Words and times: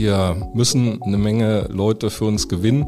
Wir 0.00 0.34
müssen 0.54 1.02
eine 1.02 1.18
Menge 1.18 1.66
Leute 1.68 2.08
für 2.08 2.24
uns 2.24 2.48
gewinnen 2.48 2.86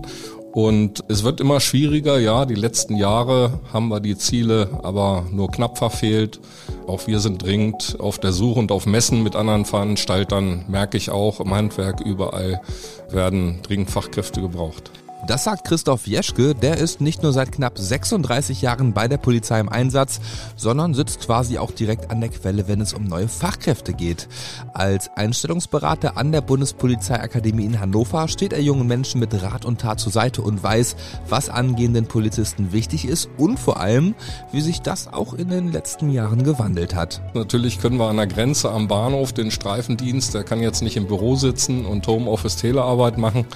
und 0.54 1.04
es 1.08 1.24
wird 1.24 1.40
immer 1.42 1.60
schwieriger, 1.60 2.18
ja, 2.18 2.46
die 2.46 2.54
letzten 2.54 2.96
Jahre 2.96 3.60
haben 3.70 3.88
wir 3.88 4.00
die 4.00 4.16
Ziele 4.16 4.80
aber 4.82 5.26
nur 5.30 5.50
knapp 5.50 5.76
verfehlt. 5.76 6.40
Auch 6.86 7.06
wir 7.06 7.20
sind 7.20 7.42
dringend 7.42 7.96
auf 8.00 8.18
der 8.18 8.32
Suche 8.32 8.60
und 8.60 8.72
auf 8.72 8.86
Messen 8.86 9.22
mit 9.22 9.36
anderen 9.36 9.66
Veranstaltern, 9.66 10.64
merke 10.68 10.96
ich 10.96 11.10
auch 11.10 11.38
im 11.40 11.52
Handwerk 11.52 12.00
überall 12.00 12.62
werden 13.10 13.60
dringend 13.62 13.90
Fachkräfte 13.90 14.40
gebraucht. 14.40 14.90
Das 15.28 15.44
sagt 15.44 15.64
Christoph 15.68 16.08
Jeschke, 16.08 16.52
der 16.52 16.78
ist 16.78 17.00
nicht 17.00 17.22
nur 17.22 17.32
seit 17.32 17.52
knapp 17.52 17.78
36 17.78 18.60
Jahren 18.60 18.92
bei 18.92 19.06
der 19.06 19.18
Polizei 19.18 19.60
im 19.60 19.68
Einsatz, 19.68 20.20
sondern 20.56 20.94
sitzt 20.94 21.20
quasi 21.20 21.58
auch 21.58 21.70
direkt 21.70 22.10
an 22.10 22.20
der 22.20 22.28
Quelle, 22.30 22.66
wenn 22.66 22.80
es 22.80 22.92
um 22.92 23.04
neue 23.04 23.28
Fachkräfte 23.28 23.92
geht. 23.92 24.28
Als 24.74 25.10
Einstellungsberater 25.14 26.16
an 26.16 26.32
der 26.32 26.40
Bundespolizeiakademie 26.40 27.64
in 27.64 27.78
Hannover 27.78 28.26
steht 28.26 28.52
er 28.52 28.60
jungen 28.60 28.88
Menschen 28.88 29.20
mit 29.20 29.40
Rat 29.40 29.64
und 29.64 29.80
Tat 29.80 30.00
zur 30.00 30.10
Seite 30.10 30.42
und 30.42 30.60
weiß, 30.60 30.96
was 31.28 31.48
angehenden 31.48 32.06
Polizisten 32.06 32.72
wichtig 32.72 33.06
ist 33.06 33.28
und 33.38 33.60
vor 33.60 33.78
allem, 33.78 34.16
wie 34.50 34.60
sich 34.60 34.80
das 34.82 35.06
auch 35.06 35.34
in 35.34 35.50
den 35.50 35.70
letzten 35.70 36.10
Jahren 36.10 36.42
gewandelt 36.42 36.96
hat. 36.96 37.22
Natürlich 37.34 37.80
können 37.80 37.98
wir 37.98 38.08
an 38.08 38.16
der 38.16 38.26
Grenze 38.26 38.72
am 38.72 38.88
Bahnhof 38.88 39.32
den 39.32 39.52
Streifendienst, 39.52 40.34
der 40.34 40.42
kann 40.42 40.60
jetzt 40.60 40.82
nicht 40.82 40.96
im 40.96 41.06
Büro 41.06 41.36
sitzen 41.36 41.86
und 41.86 42.08
Homeoffice 42.08 42.56
Telearbeit 42.56 43.18
machen. 43.18 43.46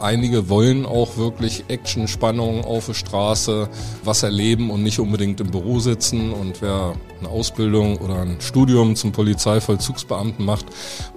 Einige 0.00 0.48
wollen 0.48 0.86
auch 0.86 1.16
wirklich 1.16 1.64
Action, 1.68 2.06
Spannung 2.06 2.64
auf 2.64 2.86
der 2.86 2.94
Straße, 2.94 3.68
was 4.04 4.22
erleben 4.22 4.70
und 4.70 4.82
nicht 4.82 5.00
unbedingt 5.00 5.40
im 5.40 5.50
Büro 5.50 5.80
sitzen. 5.80 6.32
Und 6.32 6.62
wer 6.62 6.94
eine 7.18 7.28
Ausbildung 7.28 7.98
oder 7.98 8.20
ein 8.20 8.40
Studium 8.40 8.94
zum 8.94 9.12
Polizeivollzugsbeamten 9.12 10.44
macht, 10.44 10.66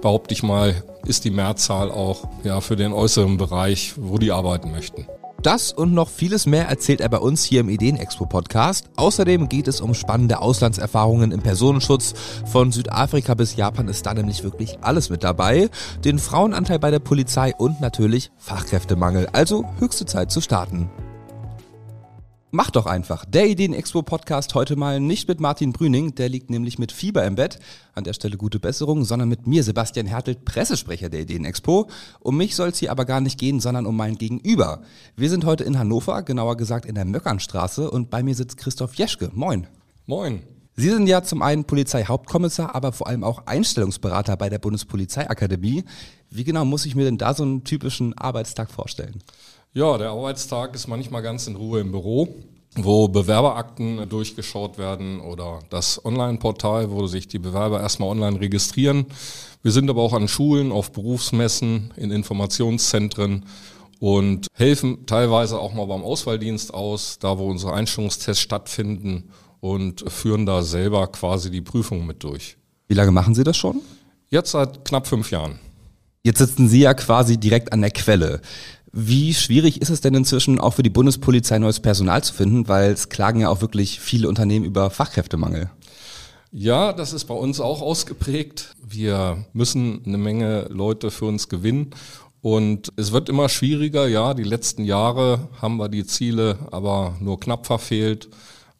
behaupte 0.00 0.34
ich 0.34 0.42
mal, 0.42 0.74
ist 1.06 1.24
die 1.24 1.30
Mehrzahl 1.30 1.90
auch 1.90 2.28
ja, 2.42 2.60
für 2.60 2.76
den 2.76 2.92
äußeren 2.92 3.36
Bereich, 3.36 3.94
wo 3.96 4.18
die 4.18 4.32
arbeiten 4.32 4.72
möchten. 4.72 5.06
Das 5.42 5.72
und 5.72 5.92
noch 5.92 6.08
vieles 6.08 6.46
mehr 6.46 6.68
erzählt 6.68 7.00
er 7.00 7.08
bei 7.08 7.18
uns 7.18 7.42
hier 7.42 7.60
im 7.60 7.68
Ideenexpo 7.68 8.26
Podcast. 8.26 8.90
Außerdem 8.94 9.48
geht 9.48 9.66
es 9.66 9.80
um 9.80 9.92
spannende 9.92 10.38
Auslandserfahrungen 10.38 11.32
im 11.32 11.42
Personenschutz. 11.42 12.14
Von 12.46 12.70
Südafrika 12.70 13.34
bis 13.34 13.56
Japan 13.56 13.88
ist 13.88 14.06
da 14.06 14.14
nämlich 14.14 14.44
wirklich 14.44 14.78
alles 14.82 15.10
mit 15.10 15.24
dabei. 15.24 15.68
Den 16.04 16.20
Frauenanteil 16.20 16.78
bei 16.78 16.92
der 16.92 17.00
Polizei 17.00 17.52
und 17.56 17.80
natürlich 17.80 18.30
Fachkräftemangel. 18.38 19.30
Also 19.32 19.64
höchste 19.80 20.06
Zeit 20.06 20.30
zu 20.30 20.40
starten. 20.40 20.88
Mach 22.54 22.70
doch 22.70 22.84
einfach. 22.84 23.24
Der 23.24 23.48
Ideen-Expo-Podcast 23.48 24.54
heute 24.54 24.76
mal 24.76 25.00
nicht 25.00 25.26
mit 25.26 25.40
Martin 25.40 25.72
Brüning, 25.72 26.14
der 26.16 26.28
liegt 26.28 26.50
nämlich 26.50 26.78
mit 26.78 26.92
Fieber 26.92 27.24
im 27.24 27.34
Bett. 27.34 27.58
An 27.94 28.04
der 28.04 28.12
Stelle 28.12 28.36
gute 28.36 28.60
Besserung, 28.60 29.06
sondern 29.06 29.30
mit 29.30 29.46
mir, 29.46 29.64
Sebastian 29.64 30.06
Hertelt, 30.06 30.44
Pressesprecher 30.44 31.08
der 31.08 31.20
Ideen-Expo. 31.20 31.88
Um 32.20 32.36
mich 32.36 32.54
soll 32.54 32.68
es 32.68 32.76
hier 32.76 32.90
aber 32.90 33.06
gar 33.06 33.22
nicht 33.22 33.40
gehen, 33.40 33.58
sondern 33.58 33.86
um 33.86 33.96
mein 33.96 34.18
Gegenüber. 34.18 34.82
Wir 35.16 35.30
sind 35.30 35.46
heute 35.46 35.64
in 35.64 35.78
Hannover, 35.78 36.24
genauer 36.24 36.58
gesagt 36.58 36.84
in 36.84 36.94
der 36.94 37.06
Möckernstraße 37.06 37.90
und 37.90 38.10
bei 38.10 38.22
mir 38.22 38.34
sitzt 38.34 38.58
Christoph 38.58 38.96
Jeschke. 38.96 39.30
Moin. 39.32 39.66
Moin. 40.04 40.42
Sie 40.76 40.90
sind 40.90 41.06
ja 41.06 41.22
zum 41.22 41.40
einen 41.40 41.64
Polizeihauptkommissar, 41.64 42.74
aber 42.74 42.92
vor 42.92 43.06
allem 43.06 43.24
auch 43.24 43.46
Einstellungsberater 43.46 44.36
bei 44.36 44.50
der 44.50 44.58
Bundespolizeiakademie. 44.58 45.84
Wie 46.28 46.44
genau 46.44 46.66
muss 46.66 46.84
ich 46.84 46.96
mir 46.96 47.04
denn 47.04 47.16
da 47.16 47.32
so 47.32 47.44
einen 47.44 47.64
typischen 47.64 48.12
Arbeitstag 48.18 48.70
vorstellen? 48.70 49.22
Ja, 49.74 49.96
der 49.96 50.10
Arbeitstag 50.10 50.74
ist 50.74 50.86
manchmal 50.86 51.22
ganz 51.22 51.46
in 51.46 51.56
Ruhe 51.56 51.80
im 51.80 51.92
Büro, 51.92 52.28
wo 52.74 53.08
Bewerberakten 53.08 54.06
durchgeschaut 54.06 54.76
werden 54.76 55.18
oder 55.18 55.60
das 55.70 56.04
Online-Portal, 56.04 56.90
wo 56.90 57.06
sich 57.06 57.26
die 57.26 57.38
Bewerber 57.38 57.80
erstmal 57.80 58.10
online 58.10 58.38
registrieren. 58.38 59.06
Wir 59.62 59.72
sind 59.72 59.88
aber 59.88 60.02
auch 60.02 60.12
an 60.12 60.28
Schulen, 60.28 60.72
auf 60.72 60.92
Berufsmessen, 60.92 61.90
in 61.96 62.10
Informationszentren 62.10 63.46
und 63.98 64.46
helfen 64.52 65.06
teilweise 65.06 65.58
auch 65.58 65.72
mal 65.72 65.86
beim 65.86 66.02
Auswahldienst 66.02 66.74
aus, 66.74 67.18
da 67.18 67.38
wo 67.38 67.46
unsere 67.46 67.72
Einstellungstests 67.72 68.42
stattfinden 68.42 69.30
und 69.60 70.04
führen 70.12 70.44
da 70.44 70.62
selber 70.62 71.06
quasi 71.06 71.50
die 71.50 71.62
Prüfung 71.62 72.04
mit 72.04 72.22
durch. 72.24 72.58
Wie 72.88 72.94
lange 72.94 73.10
machen 73.12 73.34
Sie 73.34 73.42
das 73.42 73.56
schon? 73.56 73.80
Jetzt 74.28 74.50
seit 74.50 74.84
knapp 74.84 75.06
fünf 75.06 75.30
Jahren. 75.30 75.58
Jetzt 76.24 76.38
sitzen 76.38 76.68
Sie 76.68 76.80
ja 76.80 76.94
quasi 76.94 77.38
direkt 77.38 77.72
an 77.72 77.80
der 77.80 77.90
Quelle. 77.90 78.42
Wie 78.92 79.32
schwierig 79.32 79.80
ist 79.80 79.88
es 79.88 80.02
denn 80.02 80.14
inzwischen 80.14 80.60
auch 80.60 80.74
für 80.74 80.82
die 80.82 80.90
Bundespolizei 80.90 81.58
neues 81.58 81.80
Personal 81.80 82.22
zu 82.22 82.34
finden, 82.34 82.68
weil 82.68 82.92
es 82.92 83.08
klagen 83.08 83.40
ja 83.40 83.48
auch 83.48 83.62
wirklich 83.62 84.00
viele 84.00 84.28
Unternehmen 84.28 84.66
über 84.66 84.90
Fachkräftemangel? 84.90 85.70
Ja, 86.50 86.92
das 86.92 87.14
ist 87.14 87.24
bei 87.24 87.34
uns 87.34 87.60
auch 87.60 87.80
ausgeprägt. 87.80 88.76
Wir 88.86 89.46
müssen 89.54 90.02
eine 90.04 90.18
Menge 90.18 90.66
Leute 90.68 91.10
für 91.10 91.24
uns 91.24 91.48
gewinnen. 91.48 91.94
Und 92.42 92.92
es 92.96 93.12
wird 93.12 93.30
immer 93.30 93.48
schwieriger. 93.48 94.06
Ja, 94.08 94.34
die 94.34 94.42
letzten 94.42 94.84
Jahre 94.84 95.48
haben 95.62 95.78
wir 95.78 95.88
die 95.88 96.04
Ziele 96.04 96.58
aber 96.70 97.16
nur 97.20 97.40
knapp 97.40 97.66
verfehlt. 97.66 98.28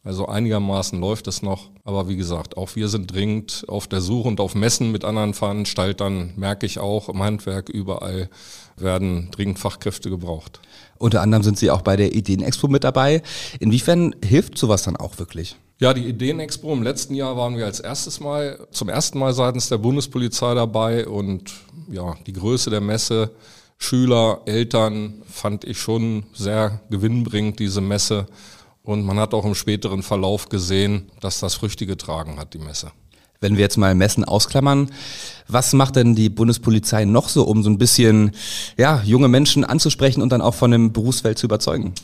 Also 0.04 0.26
einigermaßen 0.26 1.00
läuft 1.00 1.28
es 1.28 1.42
noch. 1.42 1.70
Aber 1.84 2.08
wie 2.08 2.16
gesagt, 2.16 2.56
auch 2.56 2.74
wir 2.74 2.88
sind 2.88 3.12
dringend 3.12 3.64
auf 3.68 3.86
der 3.86 4.00
Suche 4.00 4.28
und 4.28 4.40
auf 4.40 4.54
Messen 4.54 4.90
mit 4.90 5.04
anderen 5.04 5.32
Veranstaltern, 5.32 6.32
merke 6.36 6.66
ich 6.66 6.80
auch 6.80 7.08
im 7.08 7.22
Handwerk 7.22 7.68
überall 7.68 8.28
werden 8.76 9.28
dringend 9.30 9.58
Fachkräfte 9.58 10.10
gebraucht. 10.10 10.60
Unter 10.98 11.20
anderem 11.20 11.42
sind 11.42 11.58
Sie 11.58 11.70
auch 11.70 11.82
bei 11.82 11.96
der 11.96 12.14
Ideenexpo 12.14 12.68
mit 12.68 12.84
dabei. 12.84 13.22
Inwiefern 13.60 14.14
hilft 14.24 14.58
sowas 14.58 14.82
dann 14.82 14.96
auch 14.96 15.18
wirklich? 15.18 15.56
Ja, 15.78 15.94
die 15.94 16.06
Ideenexpo 16.08 16.72
im 16.72 16.82
letzten 16.82 17.14
Jahr 17.14 17.36
waren 17.36 17.56
wir 17.56 17.66
als 17.66 17.80
erstes 17.80 18.20
Mal, 18.20 18.66
zum 18.70 18.88
ersten 18.88 19.18
Mal 19.18 19.34
seitens 19.34 19.68
der 19.68 19.78
Bundespolizei 19.78 20.54
dabei 20.54 21.06
und 21.06 21.52
ja, 21.90 22.16
die 22.26 22.32
Größe 22.32 22.70
der 22.70 22.80
Messe, 22.80 23.30
Schüler, 23.78 24.42
Eltern 24.46 25.22
fand 25.28 25.64
ich 25.64 25.78
schon 25.78 26.24
sehr 26.34 26.80
gewinnbringend, 26.88 27.58
diese 27.58 27.80
Messe. 27.80 28.26
Und 28.82 29.04
man 29.04 29.18
hat 29.18 29.32
auch 29.32 29.44
im 29.44 29.54
späteren 29.54 30.02
Verlauf 30.02 30.48
gesehen, 30.48 31.10
dass 31.20 31.40
das 31.40 31.54
Früchte 31.54 31.86
getragen 31.86 32.38
hat, 32.38 32.54
die 32.54 32.58
Messe. 32.58 32.90
Wenn 33.40 33.56
wir 33.56 33.62
jetzt 33.62 33.76
mal 33.76 33.94
Messen 33.94 34.24
ausklammern, 34.24 34.90
was 35.48 35.72
macht 35.72 35.96
denn 35.96 36.14
die 36.14 36.28
Bundespolizei 36.28 37.04
noch 37.04 37.28
so, 37.28 37.44
um 37.44 37.62
so 37.62 37.70
ein 37.70 37.78
bisschen 37.78 38.32
ja, 38.76 39.02
junge 39.04 39.28
Menschen 39.28 39.64
anzusprechen 39.64 40.22
und 40.22 40.30
dann 40.30 40.40
auch 40.40 40.54
von 40.54 40.70
dem 40.70 40.92
Berufsfeld 40.92 41.38
zu 41.38 41.46
überzeugen? 41.46 41.94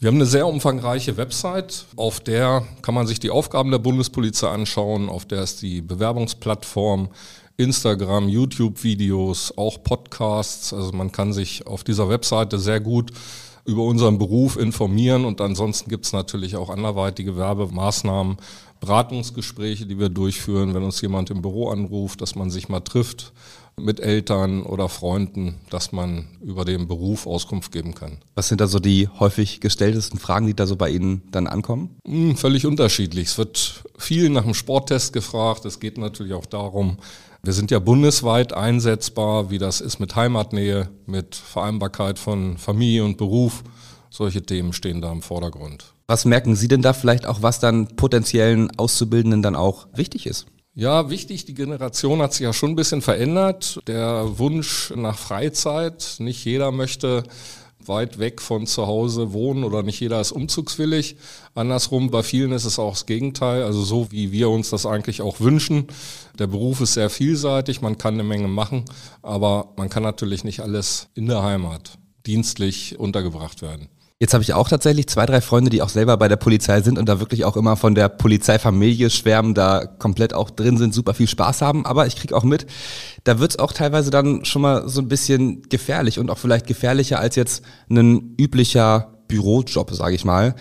Wir 0.00 0.08
haben 0.08 0.16
eine 0.16 0.26
sehr 0.26 0.46
umfangreiche 0.46 1.16
Website, 1.16 1.84
auf 1.94 2.20
der 2.20 2.64
kann 2.80 2.94
man 2.94 3.06
sich 3.06 3.20
die 3.20 3.30
Aufgaben 3.30 3.70
der 3.70 3.78
Bundespolizei 3.78 4.48
anschauen, 4.48 5.08
auf 5.08 5.26
der 5.26 5.42
ist 5.42 5.62
die 5.62 5.82
Bewerbungsplattform, 5.82 7.10
Instagram, 7.58 8.28
YouTube-Videos, 8.28 9.58
auch 9.58 9.82
Podcasts. 9.82 10.72
Also 10.72 10.92
man 10.92 11.12
kann 11.12 11.34
sich 11.34 11.66
auf 11.66 11.84
dieser 11.84 12.08
Webseite 12.08 12.58
sehr 12.58 12.80
gut 12.80 13.12
über 13.64 13.84
unseren 13.84 14.18
Beruf 14.18 14.56
informieren 14.56 15.24
und 15.24 15.40
ansonsten 15.40 15.90
gibt 15.90 16.06
es 16.06 16.12
natürlich 16.12 16.56
auch 16.56 16.70
anderweitige 16.70 17.36
Werbemaßnahmen, 17.36 18.36
Beratungsgespräche, 18.80 19.86
die 19.86 19.98
wir 19.98 20.08
durchführen, 20.08 20.74
wenn 20.74 20.82
uns 20.82 21.00
jemand 21.02 21.30
im 21.30 21.42
Büro 21.42 21.68
anruft, 21.68 22.22
dass 22.22 22.34
man 22.34 22.50
sich 22.50 22.68
mal 22.68 22.80
trifft 22.80 23.32
mit 23.76 24.00
Eltern 24.00 24.62
oder 24.62 24.88
Freunden, 24.88 25.56
dass 25.70 25.92
man 25.92 26.26
über 26.42 26.64
den 26.64 26.86
Beruf 26.88 27.26
Auskunft 27.26 27.72
geben 27.72 27.94
kann. 27.94 28.18
Was 28.34 28.48
sind 28.48 28.60
da 28.60 28.66
so 28.66 28.78
die 28.78 29.08
häufig 29.08 29.60
gestelltesten 29.60 30.18
Fragen, 30.18 30.46
die 30.46 30.54
da 30.54 30.66
so 30.66 30.76
bei 30.76 30.90
Ihnen 30.90 31.22
dann 31.30 31.46
ankommen? 31.46 31.96
Hm, 32.06 32.36
völlig 32.36 32.66
unterschiedlich. 32.66 33.28
Es 33.28 33.38
wird 33.38 33.84
viel 33.96 34.28
nach 34.30 34.44
dem 34.44 34.54
Sporttest 34.54 35.12
gefragt. 35.12 35.64
Es 35.64 35.80
geht 35.80 35.98
natürlich 35.98 36.34
auch 36.34 36.46
darum, 36.46 36.98
wir 37.42 37.52
sind 37.52 37.70
ja 37.70 37.78
bundesweit 37.78 38.52
einsetzbar, 38.52 39.50
wie 39.50 39.58
das 39.58 39.80
ist 39.80 39.98
mit 39.98 40.14
Heimatnähe, 40.14 40.90
mit 41.06 41.34
Vereinbarkeit 41.34 42.18
von 42.18 42.58
Familie 42.58 43.04
und 43.04 43.16
Beruf. 43.16 43.62
Solche 44.10 44.42
Themen 44.42 44.72
stehen 44.72 45.00
da 45.00 45.10
im 45.10 45.22
Vordergrund. 45.22 45.94
Was 46.06 46.24
merken 46.24 46.56
Sie 46.56 46.68
denn 46.68 46.82
da 46.82 46.92
vielleicht 46.92 47.26
auch, 47.26 47.42
was 47.42 47.60
dann 47.60 47.96
potenziellen 47.96 48.76
Auszubildenden 48.76 49.42
dann 49.42 49.56
auch 49.56 49.86
wichtig 49.94 50.26
ist? 50.26 50.46
Ja, 50.74 51.10
wichtig, 51.10 51.44
die 51.44 51.54
Generation 51.54 52.20
hat 52.22 52.32
sich 52.32 52.42
ja 52.42 52.52
schon 52.52 52.70
ein 52.70 52.76
bisschen 52.76 53.02
verändert. 53.02 53.80
Der 53.86 54.38
Wunsch 54.38 54.92
nach 54.94 55.18
Freizeit, 55.18 56.16
nicht 56.18 56.44
jeder 56.44 56.72
möchte 56.72 57.24
weit 57.86 58.18
weg 58.18 58.40
von 58.40 58.66
zu 58.66 58.86
Hause 58.86 59.32
wohnen 59.32 59.64
oder 59.64 59.82
nicht 59.82 60.00
jeder 60.00 60.20
ist 60.20 60.32
umzugswillig. 60.32 61.16
Andersrum, 61.54 62.10
bei 62.10 62.22
vielen 62.22 62.52
ist 62.52 62.64
es 62.64 62.78
auch 62.78 62.92
das 62.92 63.06
Gegenteil, 63.06 63.62
also 63.62 63.82
so 63.82 64.10
wie 64.10 64.32
wir 64.32 64.50
uns 64.50 64.70
das 64.70 64.86
eigentlich 64.86 65.22
auch 65.22 65.40
wünschen. 65.40 65.86
Der 66.38 66.46
Beruf 66.46 66.80
ist 66.80 66.94
sehr 66.94 67.10
vielseitig, 67.10 67.80
man 67.80 67.98
kann 67.98 68.14
eine 68.14 68.24
Menge 68.24 68.48
machen, 68.48 68.84
aber 69.22 69.72
man 69.76 69.88
kann 69.88 70.02
natürlich 70.02 70.44
nicht 70.44 70.60
alles 70.60 71.08
in 71.14 71.26
der 71.26 71.42
Heimat 71.42 71.98
dienstlich 72.26 72.98
untergebracht 72.98 73.62
werden. 73.62 73.88
Jetzt 74.22 74.34
habe 74.34 74.42
ich 74.42 74.52
auch 74.52 74.68
tatsächlich 74.68 75.06
zwei, 75.06 75.24
drei 75.24 75.40
Freunde, 75.40 75.70
die 75.70 75.80
auch 75.80 75.88
selber 75.88 76.18
bei 76.18 76.28
der 76.28 76.36
Polizei 76.36 76.82
sind 76.82 76.98
und 76.98 77.08
da 77.08 77.20
wirklich 77.20 77.46
auch 77.46 77.56
immer 77.56 77.76
von 77.76 77.94
der 77.94 78.10
Polizeifamilie 78.10 79.08
schwärmen, 79.08 79.54
da 79.54 79.86
komplett 79.86 80.34
auch 80.34 80.50
drin 80.50 80.76
sind, 80.76 80.92
super 80.92 81.14
viel 81.14 81.26
Spaß 81.26 81.62
haben. 81.62 81.86
Aber 81.86 82.06
ich 82.06 82.16
krieg 82.16 82.34
auch 82.34 82.44
mit, 82.44 82.66
da 83.24 83.38
wird's 83.38 83.58
auch 83.58 83.72
teilweise 83.72 84.10
dann 84.10 84.44
schon 84.44 84.60
mal 84.60 84.86
so 84.90 85.00
ein 85.00 85.08
bisschen 85.08 85.62
gefährlich 85.70 86.18
und 86.18 86.30
auch 86.30 86.36
vielleicht 86.36 86.66
gefährlicher 86.66 87.18
als 87.18 87.34
jetzt 87.34 87.64
ein 87.88 88.36
üblicher 88.38 89.14
Bürojob, 89.26 89.90
sage 89.92 90.16
ich 90.16 90.26
mal. 90.26 90.54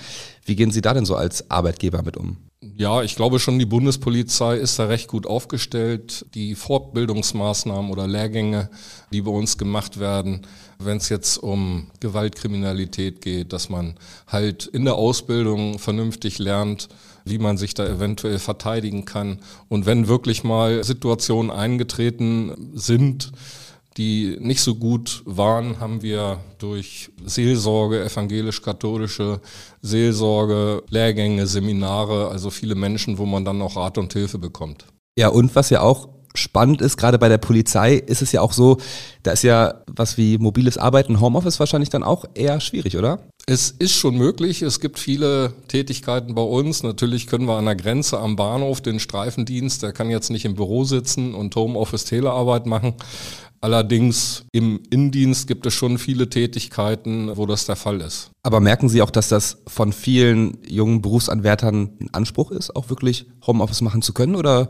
Wie 0.45 0.55
gehen 0.55 0.71
Sie 0.71 0.79
da 0.79 0.93
denn 0.93 1.05
so 1.05 1.17
als 1.17 1.51
Arbeitgeber 1.51 2.01
mit 2.01 2.15
um? 2.15 2.48
Ja, 2.79 3.03
ich 3.03 3.17
glaube 3.17 3.39
schon, 3.39 3.59
die 3.59 3.65
Bundespolizei 3.65 4.55
ist 4.55 4.79
da 4.79 4.85
recht 4.85 5.09
gut 5.09 5.27
aufgestellt. 5.27 6.25
Die 6.33 6.55
Fortbildungsmaßnahmen 6.55 7.91
oder 7.91 8.07
Lehrgänge, 8.07 8.69
die 9.11 9.21
bei 9.21 9.31
uns 9.31 9.57
gemacht 9.57 9.99
werden, 9.99 10.47
wenn 10.81 10.95
es 10.95 11.09
jetzt 11.09 11.39
um 11.39 11.87
Gewaltkriminalität 11.99 13.19
geht, 13.19 13.51
dass 13.51 13.67
man 13.67 13.95
halt 14.27 14.65
in 14.65 14.85
der 14.85 14.95
Ausbildung 14.95 15.77
vernünftig 15.77 16.39
lernt, 16.39 16.87
wie 17.25 17.37
man 17.37 17.57
sich 17.57 17.73
da 17.73 17.85
eventuell 17.85 18.39
verteidigen 18.39 19.03
kann. 19.03 19.39
Und 19.67 19.85
wenn 19.85 20.07
wirklich 20.07 20.45
mal 20.45 20.81
Situationen 20.81 21.51
eingetreten 21.51 22.71
sind, 22.75 23.33
die 23.97 24.37
nicht 24.39 24.61
so 24.61 24.75
gut 24.75 25.23
waren, 25.25 25.79
haben 25.79 26.01
wir 26.01 26.39
durch 26.57 27.09
Seelsorge, 27.25 28.03
evangelisch-katholische 28.03 29.41
Seelsorge, 29.81 30.83
Lehrgänge, 30.89 31.47
Seminare, 31.47 32.29
also 32.29 32.49
viele 32.49 32.75
Menschen, 32.75 33.17
wo 33.17 33.25
man 33.25 33.45
dann 33.45 33.61
auch 33.61 33.75
Rat 33.75 33.97
und 33.97 34.13
Hilfe 34.13 34.37
bekommt. 34.37 34.85
Ja, 35.17 35.29
und 35.29 35.55
was 35.55 35.69
ja 35.69 35.81
auch 35.81 36.09
spannend 36.35 36.81
ist, 36.81 36.97
gerade 36.97 37.17
bei 37.17 37.27
der 37.27 37.37
Polizei 37.37 37.95
ist 37.95 38.21
es 38.21 38.31
ja 38.31 38.41
auch 38.41 38.53
so, 38.53 38.77
da 39.23 39.31
ist 39.31 39.43
ja 39.43 39.81
was 39.87 40.17
wie 40.17 40.37
mobiles 40.37 40.77
Arbeiten, 40.77 41.19
Homeoffice 41.19 41.59
wahrscheinlich 41.59 41.89
dann 41.89 42.03
auch 42.03 42.25
eher 42.33 42.59
schwierig, 42.61 42.97
oder? 42.97 43.19
Es 43.45 43.71
ist 43.71 43.93
schon 43.93 44.15
möglich. 44.15 44.61
Es 44.61 44.79
gibt 44.79 44.99
viele 44.99 45.53
Tätigkeiten 45.67 46.35
bei 46.35 46.43
uns. 46.43 46.83
Natürlich 46.83 47.25
können 47.25 47.45
wir 47.45 47.57
an 47.57 47.65
der 47.65 47.75
Grenze 47.75 48.19
am 48.19 48.35
Bahnhof 48.35 48.79
den 48.79 48.99
Streifendienst, 48.99 49.81
der 49.81 49.91
kann 49.91 50.11
jetzt 50.11 50.29
nicht 50.29 50.45
im 50.45 50.53
Büro 50.53 50.83
sitzen 50.83 51.33
und 51.33 51.55
Homeoffice 51.55 52.05
Telearbeit 52.05 52.67
machen. 52.67 52.93
Allerdings 53.61 54.45
im 54.51 54.79
Innendienst 54.89 55.47
gibt 55.47 55.65
es 55.65 55.73
schon 55.73 55.97
viele 55.97 56.29
Tätigkeiten, 56.29 57.35
wo 57.35 57.45
das 57.45 57.65
der 57.65 57.75
Fall 57.75 57.99
ist. 57.99 58.31
Aber 58.41 58.61
merken 58.61 58.87
Sie 58.87 59.01
auch, 59.01 59.11
dass 59.11 59.27
das 59.27 59.57
von 59.67 59.91
vielen 59.91 60.57
jungen 60.65 61.01
Berufsanwärtern 61.01 61.89
ein 61.99 62.09
Anspruch 62.13 62.51
ist, 62.51 62.73
auch 62.75 62.89
wirklich 62.89 63.25
Homeoffice 63.45 63.81
machen 63.81 64.01
zu 64.01 64.13
können 64.13 64.35
oder 64.35 64.69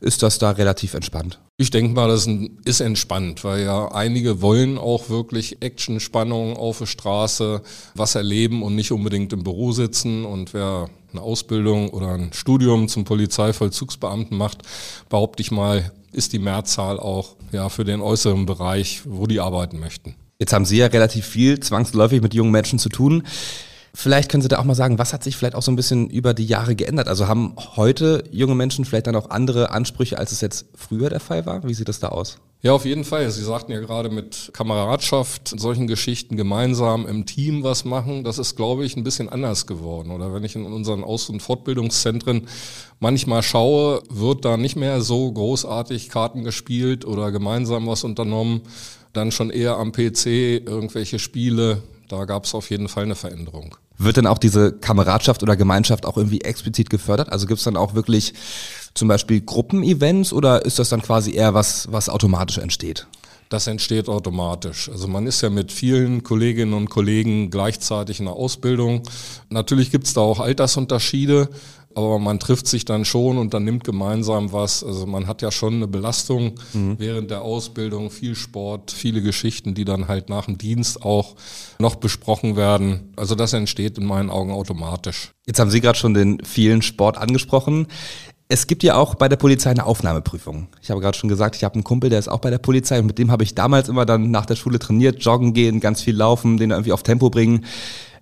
ist 0.00 0.22
das 0.22 0.38
da 0.38 0.52
relativ 0.52 0.94
entspannt? 0.94 1.40
Ich 1.56 1.70
denke 1.70 1.92
mal, 1.94 2.06
das 2.06 2.28
ist 2.64 2.80
entspannt, 2.80 3.42
weil 3.42 3.64
ja 3.64 3.88
einige 3.90 4.40
wollen 4.40 4.78
auch 4.78 5.08
wirklich 5.08 5.60
Action, 5.60 5.98
Spannung 5.98 6.56
auf 6.56 6.78
der 6.78 6.86
Straße, 6.86 7.62
was 7.96 8.14
erleben 8.14 8.62
und 8.62 8.76
nicht 8.76 8.92
unbedingt 8.92 9.32
im 9.32 9.42
Büro 9.42 9.72
sitzen. 9.72 10.24
Und 10.24 10.54
wer 10.54 10.88
eine 11.12 11.20
Ausbildung 11.20 11.90
oder 11.90 12.12
ein 12.12 12.32
Studium 12.32 12.86
zum 12.86 13.04
Polizeivollzugsbeamten 13.04 14.36
macht, 14.36 14.62
behaupte 15.08 15.42
ich 15.42 15.50
mal, 15.50 15.90
ist 16.12 16.32
die 16.32 16.38
Mehrzahl 16.38 16.98
auch 16.98 17.36
ja, 17.52 17.68
für 17.68 17.84
den 17.84 18.00
äußeren 18.00 18.46
Bereich, 18.46 19.02
wo 19.04 19.26
die 19.26 19.40
arbeiten 19.40 19.78
möchten. 19.78 20.14
Jetzt 20.38 20.52
haben 20.52 20.64
Sie 20.64 20.78
ja 20.78 20.86
relativ 20.86 21.26
viel 21.26 21.58
zwangsläufig 21.60 22.22
mit 22.22 22.34
jungen 22.34 22.52
Menschen 22.52 22.78
zu 22.78 22.88
tun. 22.88 23.24
Vielleicht 23.94 24.30
können 24.30 24.42
Sie 24.42 24.48
da 24.48 24.58
auch 24.58 24.64
mal 24.64 24.74
sagen, 24.74 24.98
was 24.98 25.12
hat 25.12 25.24
sich 25.24 25.36
vielleicht 25.36 25.56
auch 25.56 25.62
so 25.62 25.72
ein 25.72 25.76
bisschen 25.76 26.08
über 26.08 26.34
die 26.34 26.46
Jahre 26.46 26.76
geändert? 26.76 27.08
Also 27.08 27.26
haben 27.26 27.54
heute 27.76 28.22
junge 28.30 28.54
Menschen 28.54 28.84
vielleicht 28.84 29.08
dann 29.08 29.16
auch 29.16 29.30
andere 29.30 29.70
Ansprüche, 29.70 30.18
als 30.18 30.30
es 30.30 30.40
jetzt 30.40 30.66
früher 30.74 31.10
der 31.10 31.20
Fall 31.20 31.46
war? 31.46 31.64
Wie 31.64 31.74
sieht 31.74 31.88
das 31.88 31.98
da 31.98 32.08
aus? 32.08 32.38
Ja, 32.60 32.72
auf 32.72 32.84
jeden 32.84 33.04
Fall. 33.04 33.30
Sie 33.30 33.44
sagten 33.44 33.70
ja 33.70 33.78
gerade 33.78 34.10
mit 34.10 34.50
Kameradschaft, 34.52 35.60
solchen 35.60 35.86
Geschichten 35.86 36.36
gemeinsam 36.36 37.06
im 37.06 37.24
Team 37.24 37.62
was 37.62 37.84
machen, 37.84 38.24
das 38.24 38.38
ist, 38.38 38.56
glaube 38.56 38.84
ich, 38.84 38.96
ein 38.96 39.04
bisschen 39.04 39.28
anders 39.28 39.68
geworden. 39.68 40.10
Oder 40.10 40.34
wenn 40.34 40.42
ich 40.42 40.56
in 40.56 40.66
unseren 40.66 41.04
Aus- 41.04 41.30
und 41.30 41.40
Fortbildungszentren 41.40 42.48
manchmal 42.98 43.44
schaue, 43.44 44.02
wird 44.10 44.44
da 44.44 44.56
nicht 44.56 44.74
mehr 44.74 45.02
so 45.02 45.30
großartig 45.30 46.08
Karten 46.08 46.42
gespielt 46.42 47.04
oder 47.04 47.30
gemeinsam 47.30 47.86
was 47.86 48.02
unternommen, 48.02 48.62
dann 49.12 49.30
schon 49.30 49.50
eher 49.50 49.76
am 49.76 49.92
PC 49.92 50.26
irgendwelche 50.66 51.20
Spiele. 51.20 51.84
Da 52.08 52.24
gab 52.24 52.44
es 52.44 52.54
auf 52.54 52.70
jeden 52.70 52.88
Fall 52.88 53.04
eine 53.04 53.14
Veränderung. 53.14 53.76
Wird 53.98 54.16
dann 54.16 54.26
auch 54.26 54.38
diese 54.38 54.72
Kameradschaft 54.72 55.42
oder 55.42 55.56
Gemeinschaft 55.56 56.06
auch 56.06 56.16
irgendwie 56.16 56.40
explizit 56.40 56.88
gefördert? 56.88 57.30
Also 57.30 57.46
gibt 57.46 57.58
es 57.58 57.64
dann 57.64 57.76
auch 57.76 57.94
wirklich 57.94 58.32
zum 58.94 59.08
Beispiel 59.08 59.40
Gruppenevents 59.42 60.32
oder 60.32 60.64
ist 60.64 60.78
das 60.78 60.88
dann 60.88 61.02
quasi 61.02 61.32
eher 61.34 61.52
was, 61.52 61.90
was 61.92 62.08
automatisch 62.08 62.58
entsteht? 62.58 63.06
Das 63.48 63.66
entsteht 63.66 64.08
automatisch. 64.08 64.90
Also 64.90 65.08
man 65.08 65.26
ist 65.26 65.40
ja 65.40 65.48
mit 65.48 65.72
vielen 65.72 66.22
Kolleginnen 66.22 66.74
und 66.74 66.90
Kollegen 66.90 67.50
gleichzeitig 67.50 68.20
in 68.20 68.26
der 68.26 68.34
Ausbildung. 68.34 69.02
Natürlich 69.48 69.90
gibt 69.90 70.06
es 70.06 70.12
da 70.12 70.20
auch 70.20 70.40
Altersunterschiede, 70.40 71.48
aber 72.06 72.18
man 72.18 72.38
trifft 72.38 72.66
sich 72.66 72.84
dann 72.84 73.04
schon 73.04 73.38
und 73.38 73.54
dann 73.54 73.64
nimmt 73.64 73.84
gemeinsam 73.84 74.52
was. 74.52 74.84
Also 74.84 75.06
man 75.06 75.26
hat 75.26 75.42
ja 75.42 75.50
schon 75.50 75.74
eine 75.74 75.88
Belastung 75.88 76.52
mhm. 76.72 76.96
während 76.98 77.30
der 77.30 77.42
Ausbildung, 77.42 78.10
viel 78.10 78.34
Sport, 78.34 78.90
viele 78.90 79.22
Geschichten, 79.22 79.74
die 79.74 79.84
dann 79.84 80.08
halt 80.08 80.28
nach 80.28 80.46
dem 80.46 80.58
Dienst 80.58 81.02
auch 81.02 81.36
noch 81.78 81.96
besprochen 81.96 82.56
werden. 82.56 83.12
Also 83.16 83.34
das 83.34 83.52
entsteht 83.52 83.98
in 83.98 84.06
meinen 84.06 84.30
Augen 84.30 84.52
automatisch. 84.52 85.32
Jetzt 85.46 85.58
haben 85.58 85.70
Sie 85.70 85.80
gerade 85.80 85.98
schon 85.98 86.14
den 86.14 86.44
vielen 86.44 86.82
Sport 86.82 87.18
angesprochen. 87.18 87.86
Es 88.50 88.66
gibt 88.66 88.82
ja 88.82 88.94
auch 88.94 89.14
bei 89.14 89.28
der 89.28 89.36
Polizei 89.36 89.70
eine 89.70 89.84
Aufnahmeprüfung. 89.84 90.68
Ich 90.80 90.90
habe 90.90 91.02
gerade 91.02 91.18
schon 91.18 91.28
gesagt, 91.28 91.56
ich 91.56 91.64
habe 91.64 91.74
einen 91.74 91.84
Kumpel, 91.84 92.08
der 92.08 92.18
ist 92.18 92.28
auch 92.28 92.38
bei 92.38 92.48
der 92.48 92.58
Polizei 92.58 92.98
und 92.98 93.06
mit 93.06 93.18
dem 93.18 93.30
habe 93.30 93.44
ich 93.44 93.54
damals 93.54 93.90
immer 93.90 94.06
dann 94.06 94.30
nach 94.30 94.46
der 94.46 94.56
Schule 94.56 94.78
trainiert, 94.78 95.22
joggen 95.22 95.52
gehen, 95.52 95.80
ganz 95.80 96.00
viel 96.00 96.16
laufen, 96.16 96.56
den 96.56 96.70
irgendwie 96.70 96.92
auf 96.92 97.02
Tempo 97.02 97.28
bringen. 97.28 97.66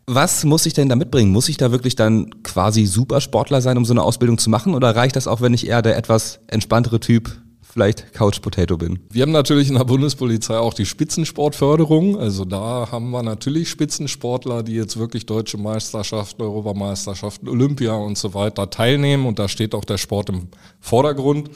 Was 0.09 0.45
muss 0.45 0.67
ich 0.67 0.73
denn 0.73 0.89
da 0.89 0.95
mitbringen? 0.95 1.33
Muss 1.33 1.49
ich 1.49 1.57
da 1.57 1.73
wirklich 1.73 1.97
dann 1.97 2.43
quasi 2.45 2.87
Supersportler 2.87 3.61
sein, 3.61 3.77
um 3.77 3.85
so 3.85 3.93
eine 3.93 4.03
Ausbildung 4.03 4.39
zu 4.39 4.51
machen? 4.51 4.75
Oder 4.75 4.95
reicht 4.95 5.17
das 5.17 5.27
auch, 5.27 5.41
wenn 5.41 5.53
ich 5.53 5.67
eher 5.67 5.83
der 5.83 5.97
etwas 5.97 6.39
entspanntere 6.47 7.01
Typ 7.01 7.37
vielleicht 7.77 8.15
Couch 8.15 8.41
Potato 8.41 8.79
bin. 8.79 9.01
Wir 9.11 9.21
haben 9.21 9.33
natürlich 9.33 9.69
in 9.69 9.75
der 9.75 9.85
Bundespolizei 9.85 10.57
auch 10.57 10.73
die 10.73 10.87
Spitzensportförderung. 10.87 12.19
Also 12.19 12.47
da 12.47 12.89
haben 12.91 13.11
wir 13.11 13.23
natürlich 13.23 13.69
Spitzensportler, 13.69 14.63
die 14.63 14.73
jetzt 14.73 14.97
wirklich 14.97 15.27
deutsche 15.27 15.59
Meisterschaften, 15.59 16.41
Europameisterschaften, 16.41 17.51
Olympia 17.51 17.93
und 17.93 18.17
so 18.17 18.33
weiter 18.33 18.71
teilnehmen. 18.71 19.27
Und 19.27 19.39
da 19.39 19.47
steht 19.47 19.75
auch 19.75 19.85
der 19.85 19.99
Sport 19.99 20.31
im 20.31 20.49
Vordergrund. 20.81 21.51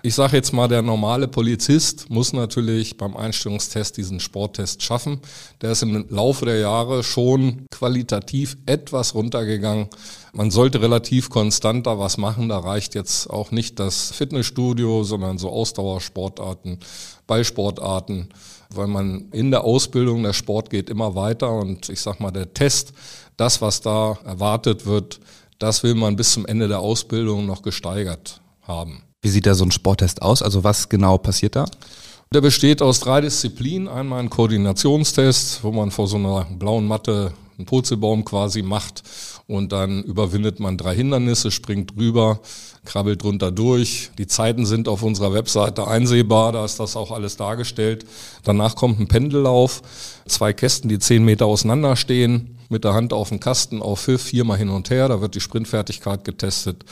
Ich 0.00 0.14
sage 0.14 0.38
jetzt 0.38 0.54
mal, 0.54 0.66
der 0.66 0.80
normale 0.80 1.28
Polizist 1.28 2.08
muss 2.08 2.32
natürlich 2.32 2.96
beim 2.96 3.14
Einstellungstest 3.14 3.98
diesen 3.98 4.18
Sporttest 4.18 4.82
schaffen. 4.82 5.20
Der 5.60 5.72
ist 5.72 5.82
im 5.82 6.06
Laufe 6.08 6.46
der 6.46 6.58
Jahre 6.58 7.02
schon 7.02 7.66
qualitativ 7.70 8.56
etwas 8.64 9.14
runtergegangen. 9.14 9.88
Man 10.36 10.50
sollte 10.50 10.82
relativ 10.82 11.30
konstant 11.30 11.86
da 11.86 11.98
was 11.98 12.18
machen. 12.18 12.50
Da 12.50 12.58
reicht 12.58 12.94
jetzt 12.94 13.30
auch 13.30 13.52
nicht 13.52 13.78
das 13.80 14.12
Fitnessstudio, 14.12 15.02
sondern 15.02 15.38
so 15.38 15.50
Ausdauersportarten, 15.66 16.78
Ballsportarten, 17.26 18.28
weil 18.70 18.86
man 18.86 19.28
in 19.32 19.50
der 19.50 19.64
Ausbildung, 19.64 20.22
der 20.22 20.32
Sport 20.32 20.70
geht 20.70 20.88
immer 20.88 21.14
weiter 21.14 21.52
und 21.52 21.88
ich 21.88 22.00
sag 22.00 22.20
mal, 22.20 22.30
der 22.30 22.54
Test, 22.54 22.92
das, 23.36 23.60
was 23.60 23.80
da 23.80 24.16
erwartet 24.24 24.86
wird, 24.86 25.20
das 25.58 25.82
will 25.82 25.94
man 25.94 26.16
bis 26.16 26.32
zum 26.32 26.46
Ende 26.46 26.68
der 26.68 26.80
Ausbildung 26.80 27.46
noch 27.46 27.62
gesteigert 27.62 28.40
haben. 28.62 29.02
Wie 29.22 29.28
sieht 29.28 29.46
da 29.46 29.54
so 29.54 29.64
ein 29.64 29.72
Sporttest 29.72 30.22
aus? 30.22 30.40
Also 30.42 30.62
was 30.62 30.88
genau 30.88 31.18
passiert 31.18 31.56
da? 31.56 31.64
Der 32.32 32.40
besteht 32.40 32.82
aus 32.82 33.00
drei 33.00 33.20
Disziplinen. 33.20 33.88
Einmal 33.88 34.20
ein 34.20 34.30
Koordinationstest, 34.30 35.64
wo 35.64 35.72
man 35.72 35.90
vor 35.90 36.06
so 36.06 36.16
einer 36.16 36.44
blauen 36.44 36.86
Matte 36.86 37.32
einen 37.56 37.66
Purzelbaum 37.66 38.24
quasi 38.24 38.62
macht 38.62 39.02
und 39.46 39.72
dann 39.72 40.02
überwindet 40.02 40.60
man 40.60 40.76
drei 40.76 40.94
Hindernisse, 40.94 41.50
springt 41.50 41.96
drüber, 41.96 42.40
krabbelt 42.86 43.22
drunter 43.22 43.50
durch. 43.50 44.10
Die 44.16 44.26
Zeiten 44.26 44.64
sind 44.64 44.88
auf 44.88 45.02
unserer 45.02 45.34
Webseite 45.34 45.86
einsehbar, 45.86 46.52
da 46.52 46.64
ist 46.64 46.80
das 46.80 46.96
auch 46.96 47.10
alles 47.10 47.36
dargestellt. 47.36 48.06
Danach 48.44 48.76
kommt 48.76 48.98
ein 48.98 49.08
Pendellauf, 49.08 49.82
zwei 50.26 50.52
Kästen, 50.52 50.88
die 50.88 50.98
zehn 50.98 51.24
Meter 51.24 51.46
auseinander 51.46 51.96
stehen, 51.96 52.56
mit 52.68 52.84
der 52.84 52.94
Hand 52.94 53.12
auf 53.12 53.28
dem 53.28 53.40
Kasten 53.40 53.82
auf 53.82 54.00
Pfiff, 54.00 54.22
viermal 54.22 54.58
hin 54.58 54.70
und 54.70 54.88
her, 54.90 55.08
da 55.08 55.20
wird 55.20 55.34
die 55.34 55.40
Sprintfertigkeit 55.40 56.24
getestet. 56.24 56.84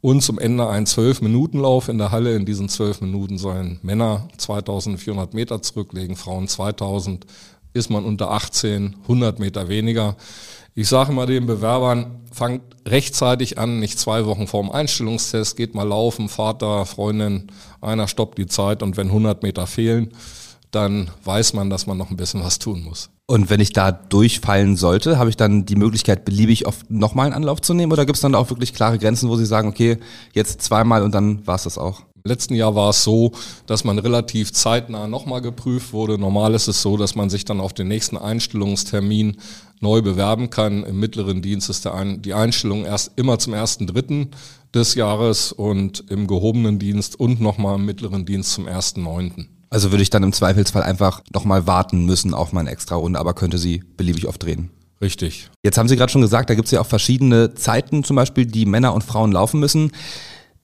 Und 0.00 0.20
zum 0.20 0.40
Ende 0.40 0.68
ein 0.68 0.84
12-Minuten-Lauf 0.84 1.88
in 1.88 1.96
der 1.96 2.10
Halle. 2.10 2.34
In 2.34 2.44
diesen 2.44 2.68
12 2.68 3.02
Minuten 3.02 3.38
sollen 3.38 3.78
Männer 3.82 4.28
2400 4.36 5.32
Meter 5.32 5.62
zurücklegen, 5.62 6.16
Frauen 6.16 6.48
2000 6.48 7.24
ist 7.72 7.88
man 7.88 8.04
unter 8.04 8.32
18, 8.32 8.96
100 9.02 9.38
Meter 9.38 9.68
weniger. 9.68 10.16
Ich 10.74 10.88
sage 10.88 11.12
immer 11.12 11.26
den 11.26 11.44
Bewerbern, 11.44 12.22
fangt 12.32 12.62
rechtzeitig 12.88 13.58
an, 13.58 13.78
nicht 13.78 13.98
zwei 13.98 14.24
Wochen 14.24 14.46
vor 14.46 14.62
dem 14.62 14.72
Einstellungstest, 14.72 15.54
geht 15.54 15.74
mal 15.74 15.86
laufen, 15.86 16.30
Vater, 16.30 16.86
Freundin, 16.86 17.48
einer 17.82 18.08
stoppt 18.08 18.38
die 18.38 18.46
Zeit 18.46 18.82
und 18.82 18.96
wenn 18.96 19.08
100 19.08 19.42
Meter 19.42 19.66
fehlen, 19.66 20.12
dann 20.70 21.10
weiß 21.24 21.52
man, 21.52 21.68
dass 21.68 21.86
man 21.86 21.98
noch 21.98 22.10
ein 22.10 22.16
bisschen 22.16 22.42
was 22.42 22.58
tun 22.58 22.84
muss. 22.84 23.10
Und 23.26 23.50
wenn 23.50 23.60
ich 23.60 23.74
da 23.74 23.92
durchfallen 23.92 24.76
sollte, 24.76 25.18
habe 25.18 25.28
ich 25.28 25.36
dann 25.36 25.66
die 25.66 25.76
Möglichkeit, 25.76 26.24
beliebig 26.24 26.66
oft 26.66 26.90
nochmal 26.90 27.26
einen 27.26 27.34
Anlauf 27.34 27.60
zu 27.60 27.74
nehmen? 27.74 27.92
Oder 27.92 28.06
gibt 28.06 28.16
es 28.16 28.22
dann 28.22 28.34
auch 28.34 28.48
wirklich 28.48 28.72
klare 28.72 28.98
Grenzen, 28.98 29.28
wo 29.28 29.36
Sie 29.36 29.46
sagen, 29.46 29.68
okay, 29.68 29.98
jetzt 30.32 30.62
zweimal 30.62 31.02
und 31.02 31.14
dann 31.14 31.46
war 31.46 31.56
es 31.56 31.64
das 31.64 31.76
auch? 31.76 32.02
Letzten 32.24 32.54
Jahr 32.54 32.74
war 32.74 32.90
es 32.90 33.02
so, 33.02 33.32
dass 33.66 33.84
man 33.84 33.98
relativ 33.98 34.52
zeitnah 34.52 35.06
nochmal 35.06 35.40
geprüft 35.40 35.92
wurde. 35.92 36.18
Normal 36.18 36.54
ist 36.54 36.68
es 36.68 36.82
so, 36.82 36.96
dass 36.96 37.14
man 37.14 37.30
sich 37.30 37.44
dann 37.44 37.60
auf 37.60 37.72
den 37.72 37.88
nächsten 37.88 38.16
Einstellungstermin 38.16 39.36
neu 39.80 40.02
bewerben 40.02 40.50
kann. 40.50 40.84
Im 40.84 41.00
mittleren 41.00 41.42
Dienst 41.42 41.68
ist 41.68 41.86
Ein 41.86 42.22
die 42.22 42.34
Einstellung 42.34 42.84
erst 42.84 43.12
immer 43.16 43.38
zum 43.38 43.54
ersten 43.54 43.86
Dritten 43.86 44.30
des 44.74 44.94
Jahres 44.94 45.52
und 45.52 46.04
im 46.08 46.26
gehobenen 46.26 46.78
Dienst 46.78 47.18
und 47.18 47.40
nochmal 47.40 47.76
im 47.76 47.84
mittleren 47.84 48.24
Dienst 48.24 48.52
zum 48.52 48.66
ersten 48.66 49.02
Neunten. 49.02 49.48
Also 49.68 49.90
würde 49.90 50.02
ich 50.02 50.10
dann 50.10 50.22
im 50.22 50.32
Zweifelsfall 50.32 50.82
einfach 50.82 51.22
nochmal 51.32 51.66
warten 51.66 52.04
müssen 52.04 52.34
auf 52.34 52.52
meine 52.52 52.70
extra 52.70 52.94
Runde, 52.94 53.18
aber 53.18 53.34
könnte 53.34 53.58
sie 53.58 53.82
beliebig 53.96 54.28
oft 54.28 54.42
drehen. 54.42 54.70
Richtig. 55.00 55.50
Jetzt 55.64 55.78
haben 55.78 55.88
Sie 55.88 55.96
gerade 55.96 56.12
schon 56.12 56.22
gesagt, 56.22 56.48
da 56.48 56.54
gibt 56.54 56.66
es 56.66 56.72
ja 56.72 56.80
auch 56.80 56.86
verschiedene 56.86 57.54
Zeiten 57.54 58.04
zum 58.04 58.14
Beispiel, 58.14 58.46
die 58.46 58.66
Männer 58.66 58.94
und 58.94 59.02
Frauen 59.02 59.32
laufen 59.32 59.58
müssen. 59.58 59.90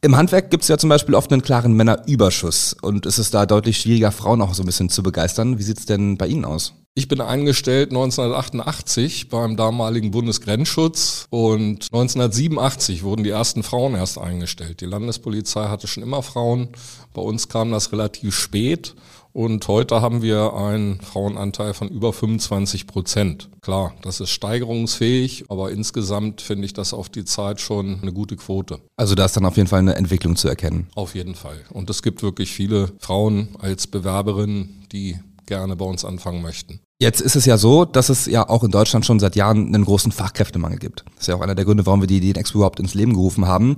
Im 0.01 0.17
Handwerk 0.17 0.51
gibt 0.51 0.63
es 0.63 0.69
ja 0.69 0.79
zum 0.79 0.91
Beispiel 0.91 1.17
oft 1.17 1.33
einen 1.33 1.43
klaren 1.43 1.73
Männerüberschuss 1.73 2.77
und 2.83 3.05
ist 3.05 3.19
es 3.19 3.33
da 3.33 3.47
deutlich 3.47 3.81
schwieriger, 3.81 4.13
Frauen 4.13 4.41
auch 4.41 4.55
so 4.55 4.63
ein 4.63 4.67
bisschen 4.67 4.91
zu 4.91 5.03
begeistern. 5.03 5.59
Wie 5.59 5.65
sieht 5.65 5.79
es 5.79 5.87
denn 5.87 6.17
bei 6.17 6.29
Ihnen 6.29 6.45
aus? 6.45 6.75
Ich 6.95 7.09
bin 7.09 7.21
eingestellt 7.21 7.91
1988 7.91 9.29
beim 9.29 9.57
damaligen 9.57 10.13
Bundesgrenzschutz 10.13 11.27
und 11.31 11.87
1987 11.93 13.03
wurden 13.03 13.25
die 13.25 13.31
ersten 13.31 13.65
Frauen 13.65 13.97
erst 13.97 14.19
eingestellt. 14.19 14.81
Die 14.83 14.87
Landespolizei 14.87 15.69
hatte 15.69 15.89
schon 15.89 16.05
immer 16.05 16.23
Frauen. 16.23 16.69
Bei 17.13 17.23
uns 17.23 17.49
kam 17.49 17.73
das 17.73 17.91
relativ 17.91 18.37
spät 18.37 18.95
und 19.39 19.69
heute 19.69 20.03
haben 20.03 20.21
wir 20.21 20.55
einen 20.55 21.01
Frauenanteil 21.01 21.73
von 21.73 21.87
über 21.87 22.13
25 22.13 22.89
Prozent. 22.89 23.49
Klar, 23.61 23.95
das 24.03 24.19
ist 24.19 24.31
steigerungsfähig, 24.31 25.45
aber 25.49 25.71
insgesamt 25.71 26.41
finde 26.41 26.65
ich 26.65 26.73
das 26.73 26.93
auf 26.93 27.09
die 27.09 27.25
Zeit 27.25 27.61
schon 27.61 28.01
eine 28.03 28.13
gute 28.13 28.35
Quote. 28.35 28.81
Also 28.97 29.15
da 29.15 29.27
ist 29.27 29.37
dann 29.37 29.45
auf 29.45 29.57
jeden 29.57 29.69
Fall 29.69 29.79
eine 29.79 29.95
Entwicklung 29.95 30.35
zu 30.35 30.49
erkennen. 30.49 30.89
Auf 30.97 31.15
jeden 31.15 31.37
Fall. 31.37 31.61
Und 31.71 31.89
es 31.89 32.03
gibt 32.03 32.25
wirklich 32.25 32.51
viele 32.51 32.91
Frauen 32.99 33.51
als 33.61 33.87
Bewerberinnen, 33.87 34.87
die 34.91 35.21
gerne 35.49 35.75
bei 35.75 35.85
uns 35.85 36.05
anfangen 36.05 36.41
möchten. 36.43 36.81
Jetzt 37.01 37.21
ist 37.21 37.37
es 37.37 37.45
ja 37.45 37.59
so, 37.59 37.85
dass 37.85 38.09
es 38.09 38.27
ja 38.27 38.49
auch 38.49 38.65
in 38.65 38.73
Deutschland 38.73 39.07
schon 39.07 39.21
seit 39.21 39.37
Jahren 39.37 39.73
einen 39.73 39.85
großen 39.85 40.11
Fachkräftemangel 40.11 40.79
gibt. 40.79 41.05
Das 41.15 41.23
ist 41.23 41.27
ja 41.29 41.37
auch 41.37 41.41
einer 41.41 41.55
der 41.55 41.65
Gründe, 41.65 41.87
warum 41.87 42.01
wir 42.01 42.09
die 42.09 42.21
DNX 42.21 42.51
überhaupt 42.53 42.81
ins 42.81 42.95
Leben 42.95 43.15
gerufen 43.15 43.47
haben. 43.47 43.77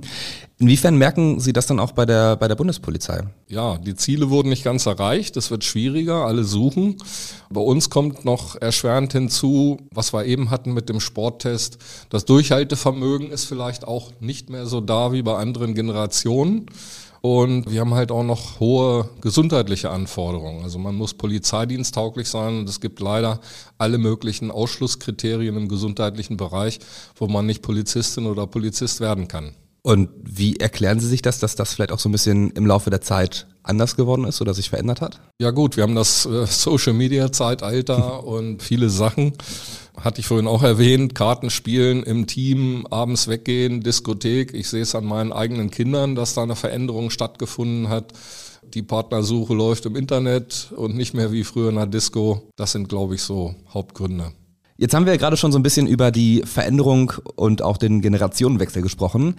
Inwiefern 0.57 0.97
merken 0.97 1.39
Sie 1.39 1.53
das 1.53 1.67
dann 1.67 1.79
auch 1.79 1.91
bei 1.91 2.07
der, 2.07 2.35
bei 2.35 2.47
der 2.47 2.55
Bundespolizei? 2.55 3.21
Ja, 3.47 3.77
die 3.77 3.95
Ziele 3.95 4.31
wurden 4.31 4.49
nicht 4.49 4.63
ganz 4.63 4.87
erreicht. 4.87 5.37
Es 5.37 5.51
wird 5.51 5.63
schwieriger, 5.63 6.25
alle 6.25 6.43
suchen. 6.43 6.97
Bei 7.51 7.61
uns 7.61 7.91
kommt 7.91 8.25
noch 8.25 8.59
erschwerend 8.59 9.13
hinzu, 9.13 9.77
was 9.91 10.13
wir 10.13 10.25
eben 10.25 10.49
hatten 10.49 10.73
mit 10.73 10.89
dem 10.89 10.99
Sporttest. 10.99 11.77
Das 12.09 12.25
Durchhaltevermögen 12.25 13.29
ist 13.29 13.45
vielleicht 13.45 13.87
auch 13.87 14.11
nicht 14.19 14.49
mehr 14.49 14.65
so 14.65 14.81
da 14.81 15.11
wie 15.11 15.21
bei 15.21 15.35
anderen 15.35 15.75
Generationen. 15.75 16.65
Und 17.21 17.69
wir 17.69 17.81
haben 17.81 17.93
halt 17.93 18.11
auch 18.11 18.23
noch 18.23 18.59
hohe 18.59 19.07
gesundheitliche 19.21 19.91
Anforderungen. 19.91 20.63
Also 20.63 20.79
man 20.79 20.95
muss 20.95 21.13
polizeidiensttauglich 21.13 22.27
sein 22.27 22.59
und 22.59 22.69
es 22.69 22.81
gibt 22.81 22.99
leider 22.99 23.39
alle 23.77 23.99
möglichen 23.99 24.49
Ausschlusskriterien 24.49 25.55
im 25.55 25.67
gesundheitlichen 25.67 26.35
Bereich, 26.35 26.79
wo 27.15 27.27
man 27.27 27.45
nicht 27.45 27.61
Polizistin 27.61 28.25
oder 28.25 28.47
Polizist 28.47 29.01
werden 29.01 29.27
kann. 29.27 29.53
Und 29.83 30.09
wie 30.23 30.57
erklären 30.57 30.99
Sie 30.99 31.07
sich 31.07 31.21
das, 31.21 31.39
dass 31.39 31.55
das 31.55 31.73
vielleicht 31.73 31.91
auch 31.91 31.99
so 31.99 32.09
ein 32.09 32.11
bisschen 32.11 32.51
im 32.51 32.65
Laufe 32.65 32.89
der 32.89 33.01
Zeit 33.01 33.47
anders 33.63 33.95
geworden 33.95 34.25
ist 34.25 34.41
oder 34.41 34.53
sich 34.53 34.69
verändert 34.69 35.01
hat? 35.01 35.21
Ja 35.39 35.51
gut, 35.51 35.75
wir 35.75 35.83
haben 35.83 35.95
das 35.95 36.25
äh, 36.25 36.45
Social 36.45 36.93
Media 36.93 37.31
Zeitalter 37.31 38.23
und 38.25 38.61
viele 38.61 38.89
Sachen. 38.89 39.33
Hatte 39.97 40.21
ich 40.21 40.27
vorhin 40.27 40.47
auch 40.47 40.63
erwähnt, 40.63 41.15
Kartenspielen 41.15 42.03
im 42.03 42.25
Team, 42.25 42.87
abends 42.89 43.27
weggehen, 43.27 43.81
Diskothek. 43.81 44.53
Ich 44.53 44.69
sehe 44.69 44.81
es 44.81 44.95
an 44.95 45.05
meinen 45.05 45.33
eigenen 45.33 45.69
Kindern, 45.69 46.15
dass 46.15 46.33
da 46.33 46.43
eine 46.43 46.55
Veränderung 46.55 47.09
stattgefunden 47.09 47.89
hat. 47.89 48.13
Die 48.73 48.83
Partnersuche 48.83 49.53
läuft 49.53 49.85
im 49.85 49.95
Internet 49.95 50.71
und 50.75 50.95
nicht 50.95 51.13
mehr 51.13 51.31
wie 51.31 51.43
früher 51.43 51.69
in 51.69 51.75
der 51.75 51.87
Disco. 51.87 52.43
Das 52.55 52.71
sind, 52.71 52.89
glaube 52.89 53.15
ich, 53.15 53.21
so 53.21 53.55
Hauptgründe. 53.73 54.31
Jetzt 54.77 54.95
haben 54.95 55.05
wir 55.05 55.13
ja 55.13 55.19
gerade 55.19 55.37
schon 55.37 55.51
so 55.51 55.59
ein 55.59 55.63
bisschen 55.63 55.85
über 55.85 56.09
die 56.09 56.41
Veränderung 56.43 57.13
und 57.35 57.61
auch 57.61 57.77
den 57.77 58.01
Generationenwechsel 58.01 58.81
gesprochen. 58.81 59.35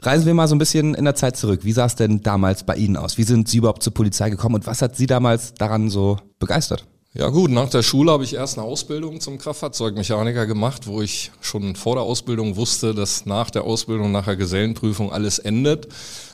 Reisen 0.00 0.26
wir 0.26 0.34
mal 0.34 0.48
so 0.48 0.54
ein 0.54 0.58
bisschen 0.58 0.94
in 0.94 1.04
der 1.04 1.14
Zeit 1.14 1.38
zurück. 1.38 1.60
Wie 1.62 1.72
sah 1.72 1.86
es 1.86 1.94
denn 1.94 2.20
damals 2.20 2.64
bei 2.64 2.76
Ihnen 2.76 2.98
aus? 2.98 3.16
Wie 3.16 3.22
sind 3.22 3.48
Sie 3.48 3.56
überhaupt 3.56 3.82
zur 3.82 3.94
Polizei 3.94 4.28
gekommen 4.28 4.56
und 4.56 4.66
was 4.66 4.82
hat 4.82 4.94
Sie 4.96 5.06
damals 5.06 5.54
daran 5.54 5.88
so 5.88 6.18
begeistert? 6.38 6.86
Ja 7.16 7.28
gut, 7.28 7.52
nach 7.52 7.68
der 7.68 7.84
Schule 7.84 8.10
habe 8.10 8.24
ich 8.24 8.34
erst 8.34 8.58
eine 8.58 8.66
Ausbildung 8.66 9.20
zum 9.20 9.38
Kraftfahrzeugmechaniker 9.38 10.46
gemacht, 10.46 10.88
wo 10.88 11.00
ich 11.00 11.30
schon 11.40 11.76
vor 11.76 11.94
der 11.94 12.02
Ausbildung 12.02 12.56
wusste, 12.56 12.92
dass 12.92 13.24
nach 13.24 13.50
der 13.50 13.62
Ausbildung, 13.62 14.10
nach 14.10 14.24
der 14.24 14.34
Gesellenprüfung 14.34 15.12
alles 15.12 15.38
endet. 15.38 15.86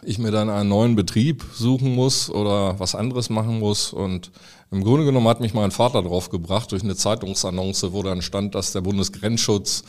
Ich 0.02 0.18
mir 0.18 0.30
dann 0.30 0.48
einen 0.48 0.70
neuen 0.70 0.96
Betrieb 0.96 1.44
suchen 1.52 1.94
muss 1.94 2.30
oder 2.30 2.80
was 2.80 2.94
anderes 2.94 3.28
machen 3.28 3.58
muss. 3.58 3.92
Und 3.92 4.30
im 4.70 4.82
Grunde 4.82 5.04
genommen 5.04 5.28
hat 5.28 5.42
mich 5.42 5.52
mein 5.52 5.70
Vater 5.70 6.02
drauf 6.02 6.30
gebracht 6.30 6.72
durch 6.72 6.82
eine 6.82 6.96
Zeitungsannonce, 6.96 7.92
wo 7.92 8.02
dann 8.02 8.22
stand, 8.22 8.54
dass 8.54 8.72
der 8.72 8.80
Bundesgrenzschutz 8.80 9.82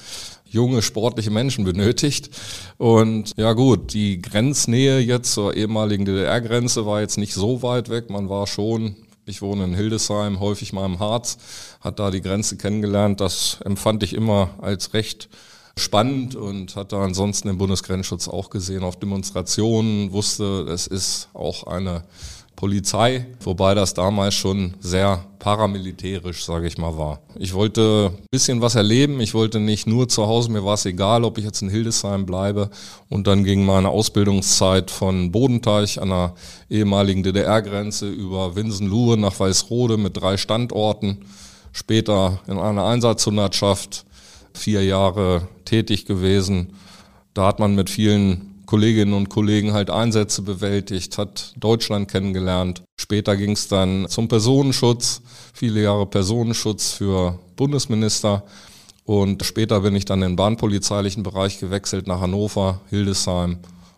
junge, 0.44 0.82
sportliche 0.82 1.32
Menschen 1.32 1.64
benötigt. 1.64 2.32
Und 2.78 3.32
ja 3.38 3.54
gut, 3.54 3.94
die 3.94 4.22
Grenznähe 4.22 5.00
jetzt 5.00 5.32
zur 5.32 5.56
ehemaligen 5.56 6.04
DDR-Grenze 6.04 6.86
war 6.86 7.00
jetzt 7.00 7.18
nicht 7.18 7.34
so 7.34 7.64
weit 7.64 7.88
weg. 7.88 8.10
Man 8.10 8.28
war 8.28 8.46
schon 8.46 8.98
ich 9.26 9.42
wohne 9.42 9.64
in 9.64 9.74
Hildesheim, 9.74 10.40
häufig 10.40 10.74
mal 10.74 10.86
im 10.86 11.00
Harz, 11.00 11.38
hat 11.82 12.00
da 12.00 12.12
die 12.12 12.22
Grenze 12.22 12.58
kennengelernt. 12.58 13.22
Das 13.22 13.60
empfand 13.64 14.04
ich 14.04 14.14
immer 14.14 14.50
als 14.62 14.94
recht 14.94 15.30
spannend 15.78 16.36
und 16.36 16.76
hat 16.76 16.92
da 16.92 17.04
ansonsten 17.04 17.48
den 17.48 17.58
Bundesgrenzschutz 17.58 18.28
auch 18.28 18.50
gesehen 18.50 18.84
auf 18.84 18.98
Demonstrationen, 19.00 20.12
wusste, 20.12 20.66
es 20.70 20.88
ist 20.88 21.30
auch 21.34 21.66
eine 21.66 22.04
Polizei, 22.56 23.26
wobei 23.44 23.74
das 23.74 23.94
damals 23.94 24.36
schon 24.36 24.76
sehr 24.80 25.26
paramilitärisch, 25.40 26.46
sage 26.46 26.68
ich 26.68 26.78
mal, 26.78 26.96
war. 26.98 27.20
Ich 27.40 27.54
wollte 27.54 28.12
ein 28.14 28.28
bisschen 28.30 28.62
was 28.62 28.76
erleben, 28.76 29.20
ich 29.20 29.34
wollte 29.34 29.60
nicht 29.60 29.88
nur 29.88 30.08
zu 30.08 30.28
Hause, 30.28 30.52
mir 30.52 30.64
war 30.64 30.76
es 30.76 30.86
egal, 30.86 31.24
ob 31.24 31.40
ich 31.40 31.46
jetzt 31.46 31.64
in 31.64 31.70
Hildesheim 31.70 32.28
bleibe. 32.28 32.70
Und 33.10 33.26
dann 33.26 33.44
ging 33.44 33.66
meine 33.66 33.90
Ausbildungszeit 33.90 34.92
von 34.92 35.32
Bodenteich 35.32 36.00
an 36.00 36.10
der 36.10 36.36
ehemaligen 36.70 37.24
DDR-Grenze 37.24 38.08
über 38.08 38.56
Winsen-Luhe 38.56 39.18
nach 39.18 39.40
Weißrode 39.40 39.98
mit 39.98 40.22
drei 40.22 40.38
Standorten. 40.38 41.26
Später 41.72 42.42
in 42.48 42.60
einer 42.60 42.86
Einsatzhundertschaft, 42.86 44.06
vier 44.54 44.84
Jahre 44.84 45.48
tätig 45.66 46.06
gewesen. 46.06 46.74
Da 47.34 47.48
hat 47.48 47.60
man 47.60 47.74
mit 47.74 47.90
vielen 47.90 48.51
Kolleginnen 48.72 49.12
und 49.12 49.28
Kollegen 49.28 49.74
halt 49.74 49.90
Einsätze 49.90 50.44
bewältigt, 50.44 51.18
hat 51.18 51.54
Deutschland 51.58 52.10
kennengelernt. 52.10 52.84
Später 52.98 53.36
ging 53.36 53.52
es 53.52 53.68
dann 53.68 54.08
zum 54.08 54.30
Personenschutz, 54.30 55.22
viele 55.54 55.82
Jahre 55.82 56.06
Personenschutz 56.06 56.92
für 56.92 57.38
Bundesminister. 57.58 58.46
Und 59.04 59.44
später 59.44 59.82
bin 59.82 59.94
ich 59.94 60.06
dann 60.06 60.22
in 60.22 60.30
den 60.30 60.36
bahnpolizeilichen 60.38 61.22
Bereich 61.22 61.60
gewechselt 61.60 62.08
nach 62.08 62.22
Hannover, 62.22 62.80
Hildesheim 62.90 63.58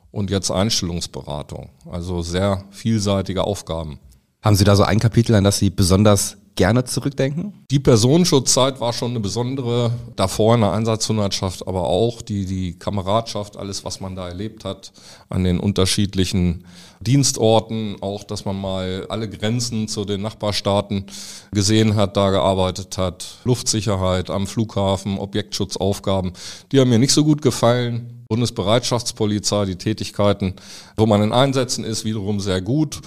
und 0.10 0.32
jetzt 0.32 0.50
Einstellungsberatung. 0.50 1.70
Also 1.88 2.24
sehr 2.24 2.66
vielseitige 2.72 3.44
Aufgaben. 3.44 4.00
Haben 4.42 4.56
Sie 4.56 4.64
da 4.64 4.76
so 4.76 4.82
ein 4.82 4.98
Kapitel, 4.98 5.36
an 5.36 5.44
das 5.44 5.60
Sie 5.60 5.70
besonders 5.70 6.38
gerne 6.56 6.84
zurückdenken? 6.84 7.66
Die 7.72 7.80
Personenschutzzeit 7.80 8.80
war 8.80 8.94
schon 8.94 9.12
eine 9.12 9.20
besondere, 9.20 9.92
davor 10.16 10.56
in 10.56 10.62
der 10.62 10.72
Einsatzhundertschaft, 10.74 11.68
aber 11.68 11.84
auch 11.84 12.22
die, 12.22 12.46
die 12.46 12.78
Kameradschaft, 12.78 13.58
alles, 13.58 13.84
was 13.86 14.00
man 14.00 14.16
da 14.16 14.28
erlebt 14.28 14.64
hat, 14.66 14.92
an 15.30 15.44
den 15.44 15.60
unterschiedlichen 15.60 16.66
Dienstorten, 17.00 17.98
auch, 18.02 18.24
dass 18.24 18.46
man 18.46 18.60
mal 18.60 19.06
alle 19.10 19.30
Grenzen 19.30 19.88
zu 19.88 20.06
den 20.06 20.22
Nachbarstaaten 20.22 21.06
gesehen 21.52 21.96
hat, 21.96 22.16
da 22.18 22.30
gearbeitet 22.30 22.98
hat, 22.98 23.40
Luftsicherheit 23.44 24.30
am 24.30 24.48
Flughafen, 24.48 25.18
Objektschutzaufgaben, 25.18 26.34
die 26.72 26.80
haben 26.80 26.90
mir 26.90 27.00
nicht 27.00 27.14
so 27.14 27.24
gut 27.24 27.42
gefallen. 27.42 28.10
Bundesbereitschaftspolizei, 28.30 29.66
die 29.66 29.76
Tätigkeiten, 29.76 30.56
wo 30.98 31.06
man 31.06 31.22
in 31.22 31.34
Einsätzen 31.34 31.84
ist, 31.84 32.04
wiederum 32.04 32.40
sehr 32.40 32.62
gut. 32.62 33.00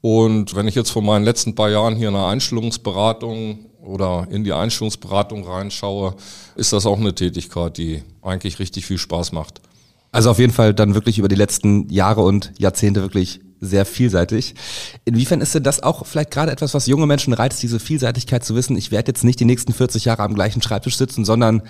Und 0.00 0.54
wenn 0.54 0.66
ich 0.66 0.74
jetzt 0.74 0.90
von 0.90 1.04
meinen 1.04 1.24
letzten 1.24 1.54
paar 1.54 1.70
Jahren 1.70 1.96
hier 1.96 2.08
in 2.08 2.14
der 2.14 2.26
Einstellungsberatung 2.26 3.66
oder 3.82 4.26
in 4.30 4.44
die 4.44 4.52
Einstellungsberatung 4.52 5.46
reinschaue, 5.46 6.14
ist 6.56 6.72
das 6.72 6.86
auch 6.86 6.98
eine 6.98 7.14
Tätigkeit, 7.14 7.76
die 7.76 8.02
eigentlich 8.22 8.58
richtig 8.58 8.86
viel 8.86 8.98
Spaß 8.98 9.32
macht. 9.32 9.60
Also 10.12 10.30
auf 10.30 10.38
jeden 10.38 10.52
Fall 10.52 10.74
dann 10.74 10.94
wirklich 10.94 11.18
über 11.18 11.28
die 11.28 11.36
letzten 11.36 11.88
Jahre 11.88 12.22
und 12.22 12.52
Jahrzehnte 12.58 13.02
wirklich 13.02 13.40
sehr 13.60 13.84
vielseitig. 13.84 14.54
Inwiefern 15.04 15.40
ist 15.40 15.54
denn 15.54 15.62
das 15.62 15.82
auch 15.82 16.06
vielleicht 16.06 16.30
gerade 16.30 16.50
etwas, 16.50 16.74
was 16.74 16.86
junge 16.86 17.06
Menschen 17.06 17.32
reizt, 17.32 17.62
diese 17.62 17.78
Vielseitigkeit 17.78 18.42
zu 18.44 18.54
wissen, 18.54 18.76
ich 18.76 18.90
werde 18.90 19.10
jetzt 19.10 19.22
nicht 19.22 19.38
die 19.38 19.44
nächsten 19.44 19.72
40 19.72 20.06
Jahre 20.06 20.22
am 20.22 20.34
gleichen 20.34 20.62
Schreibtisch 20.62 20.96
sitzen, 20.96 21.24
sondern 21.24 21.62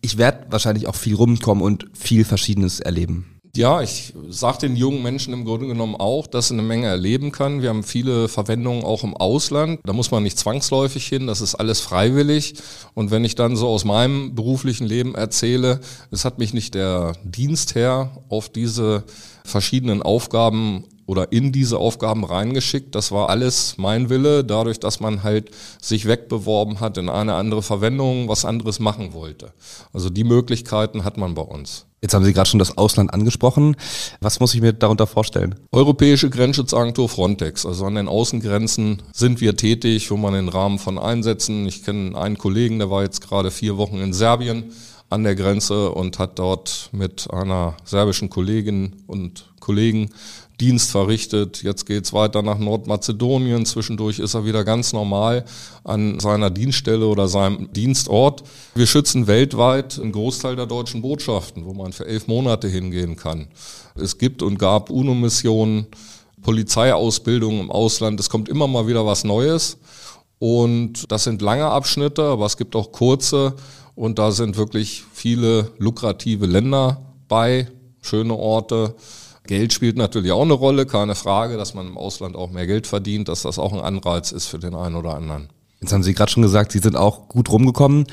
ich 0.00 0.18
werde 0.18 0.46
wahrscheinlich 0.50 0.86
auch 0.86 0.94
viel 0.94 1.14
rumkommen 1.14 1.64
und 1.64 1.86
viel 1.92 2.24
Verschiedenes 2.24 2.80
erleben. 2.80 3.37
Ja, 3.58 3.82
ich 3.82 4.14
sage 4.28 4.58
den 4.58 4.76
jungen 4.76 5.02
Menschen 5.02 5.34
im 5.34 5.44
Grunde 5.44 5.66
genommen 5.66 5.96
auch, 5.96 6.28
dass 6.28 6.46
sie 6.46 6.54
eine 6.54 6.62
Menge 6.62 6.86
erleben 6.86 7.32
kann. 7.32 7.60
Wir 7.60 7.70
haben 7.70 7.82
viele 7.82 8.28
Verwendungen 8.28 8.84
auch 8.84 9.02
im 9.02 9.16
Ausland. 9.16 9.80
Da 9.84 9.92
muss 9.92 10.12
man 10.12 10.22
nicht 10.22 10.38
zwangsläufig 10.38 11.08
hin, 11.08 11.26
das 11.26 11.40
ist 11.40 11.56
alles 11.56 11.80
freiwillig. 11.80 12.54
Und 12.94 13.10
wenn 13.10 13.24
ich 13.24 13.34
dann 13.34 13.56
so 13.56 13.66
aus 13.66 13.84
meinem 13.84 14.36
beruflichen 14.36 14.86
Leben 14.86 15.16
erzähle, 15.16 15.80
es 16.12 16.24
hat 16.24 16.38
mich 16.38 16.54
nicht 16.54 16.76
der 16.76 17.14
Dienstherr 17.24 18.12
auf 18.28 18.48
diese 18.48 19.02
verschiedenen 19.42 20.02
Aufgaben 20.02 20.84
oder 21.08 21.32
in 21.32 21.52
diese 21.52 21.78
Aufgaben 21.78 22.22
reingeschickt. 22.22 22.94
Das 22.94 23.10
war 23.10 23.30
alles 23.30 23.76
mein 23.78 24.10
Wille, 24.10 24.44
dadurch, 24.44 24.78
dass 24.78 25.00
man 25.00 25.22
halt 25.22 25.50
sich 25.80 26.06
wegbeworben 26.06 26.80
hat 26.80 26.98
in 26.98 27.08
eine 27.08 27.34
andere 27.34 27.62
Verwendung, 27.62 28.28
was 28.28 28.44
anderes 28.44 28.78
machen 28.78 29.14
wollte. 29.14 29.54
Also 29.94 30.10
die 30.10 30.24
Möglichkeiten 30.24 31.04
hat 31.04 31.16
man 31.16 31.34
bei 31.34 31.42
uns. 31.42 31.86
Jetzt 32.02 32.12
haben 32.12 32.24
Sie 32.24 32.34
gerade 32.34 32.48
schon 32.48 32.58
das 32.58 32.76
Ausland 32.76 33.12
angesprochen. 33.12 33.74
Was 34.20 34.38
muss 34.38 34.54
ich 34.54 34.60
mir 34.60 34.74
darunter 34.74 35.06
vorstellen? 35.06 35.54
Europäische 35.72 36.28
Grenzschutzagentur 36.28 37.08
Frontex. 37.08 37.64
Also 37.64 37.86
an 37.86 37.94
den 37.94 38.06
Außengrenzen 38.06 39.02
sind 39.12 39.40
wir 39.40 39.56
tätig, 39.56 40.10
wo 40.10 40.18
man 40.18 40.34
im 40.34 40.50
Rahmen 40.50 40.78
von 40.78 40.98
Einsätzen, 40.98 41.66
ich 41.66 41.84
kenne 41.84 42.18
einen 42.18 42.36
Kollegen, 42.36 42.78
der 42.78 42.90
war 42.90 43.02
jetzt 43.02 43.26
gerade 43.26 43.50
vier 43.50 43.78
Wochen 43.78 43.98
in 43.98 44.12
Serbien 44.12 44.72
an 45.08 45.24
der 45.24 45.34
Grenze 45.34 45.90
und 45.90 46.18
hat 46.18 46.38
dort 46.38 46.90
mit 46.92 47.30
einer 47.32 47.78
serbischen 47.84 48.28
Kollegin 48.28 48.96
und 49.06 49.46
Kollegen 49.58 50.10
Dienst 50.60 50.90
verrichtet. 50.90 51.62
Jetzt 51.62 51.86
geht's 51.86 52.12
weiter 52.12 52.42
nach 52.42 52.58
Nordmazedonien. 52.58 53.64
Zwischendurch 53.64 54.18
ist 54.18 54.34
er 54.34 54.44
wieder 54.44 54.64
ganz 54.64 54.92
normal 54.92 55.44
an 55.84 56.18
seiner 56.18 56.50
Dienststelle 56.50 57.06
oder 57.06 57.28
seinem 57.28 57.72
Dienstort. 57.72 58.42
Wir 58.74 58.86
schützen 58.86 59.26
weltweit 59.28 60.00
einen 60.00 60.12
Großteil 60.12 60.56
der 60.56 60.66
deutschen 60.66 61.00
Botschaften, 61.00 61.64
wo 61.64 61.74
man 61.74 61.92
für 61.92 62.06
elf 62.06 62.26
Monate 62.26 62.68
hingehen 62.68 63.16
kann. 63.16 63.48
Es 63.94 64.18
gibt 64.18 64.42
und 64.42 64.58
gab 64.58 64.90
UNO-Missionen, 64.90 65.86
Polizeiausbildung 66.42 67.60
im 67.60 67.70
Ausland. 67.70 68.18
Es 68.18 68.30
kommt 68.30 68.48
immer 68.48 68.66
mal 68.66 68.86
wieder 68.86 69.06
was 69.06 69.24
Neues. 69.24 69.78
Und 70.40 71.10
das 71.10 71.24
sind 71.24 71.42
lange 71.42 71.66
Abschnitte, 71.66 72.22
aber 72.22 72.46
es 72.46 72.56
gibt 72.56 72.74
auch 72.76 72.92
kurze. 72.92 73.54
Und 73.94 74.18
da 74.18 74.30
sind 74.30 74.56
wirklich 74.56 75.04
viele 75.12 75.72
lukrative 75.78 76.46
Länder 76.46 77.00
bei, 77.28 77.68
schöne 78.00 78.34
Orte. 78.34 78.94
Geld 79.48 79.72
spielt 79.72 79.96
natürlich 79.96 80.30
auch 80.30 80.42
eine 80.42 80.52
Rolle, 80.52 80.84
keine 80.84 81.14
Frage, 81.14 81.56
dass 81.56 81.72
man 81.72 81.88
im 81.88 81.96
Ausland 81.96 82.36
auch 82.36 82.50
mehr 82.50 82.66
Geld 82.66 82.86
verdient, 82.86 83.28
dass 83.28 83.42
das 83.42 83.58
auch 83.58 83.72
ein 83.72 83.80
Anreiz 83.80 84.30
ist 84.30 84.46
für 84.46 84.58
den 84.58 84.74
einen 84.74 84.94
oder 84.94 85.14
anderen. 85.14 85.48
Jetzt 85.80 85.92
haben 85.92 86.02
Sie 86.02 86.12
gerade 86.12 86.30
schon 86.30 86.42
gesagt, 86.42 86.72
Sie 86.72 86.80
sind 86.80 86.96
auch 86.96 87.28
gut 87.28 87.50
rumgekommen. 87.50 88.06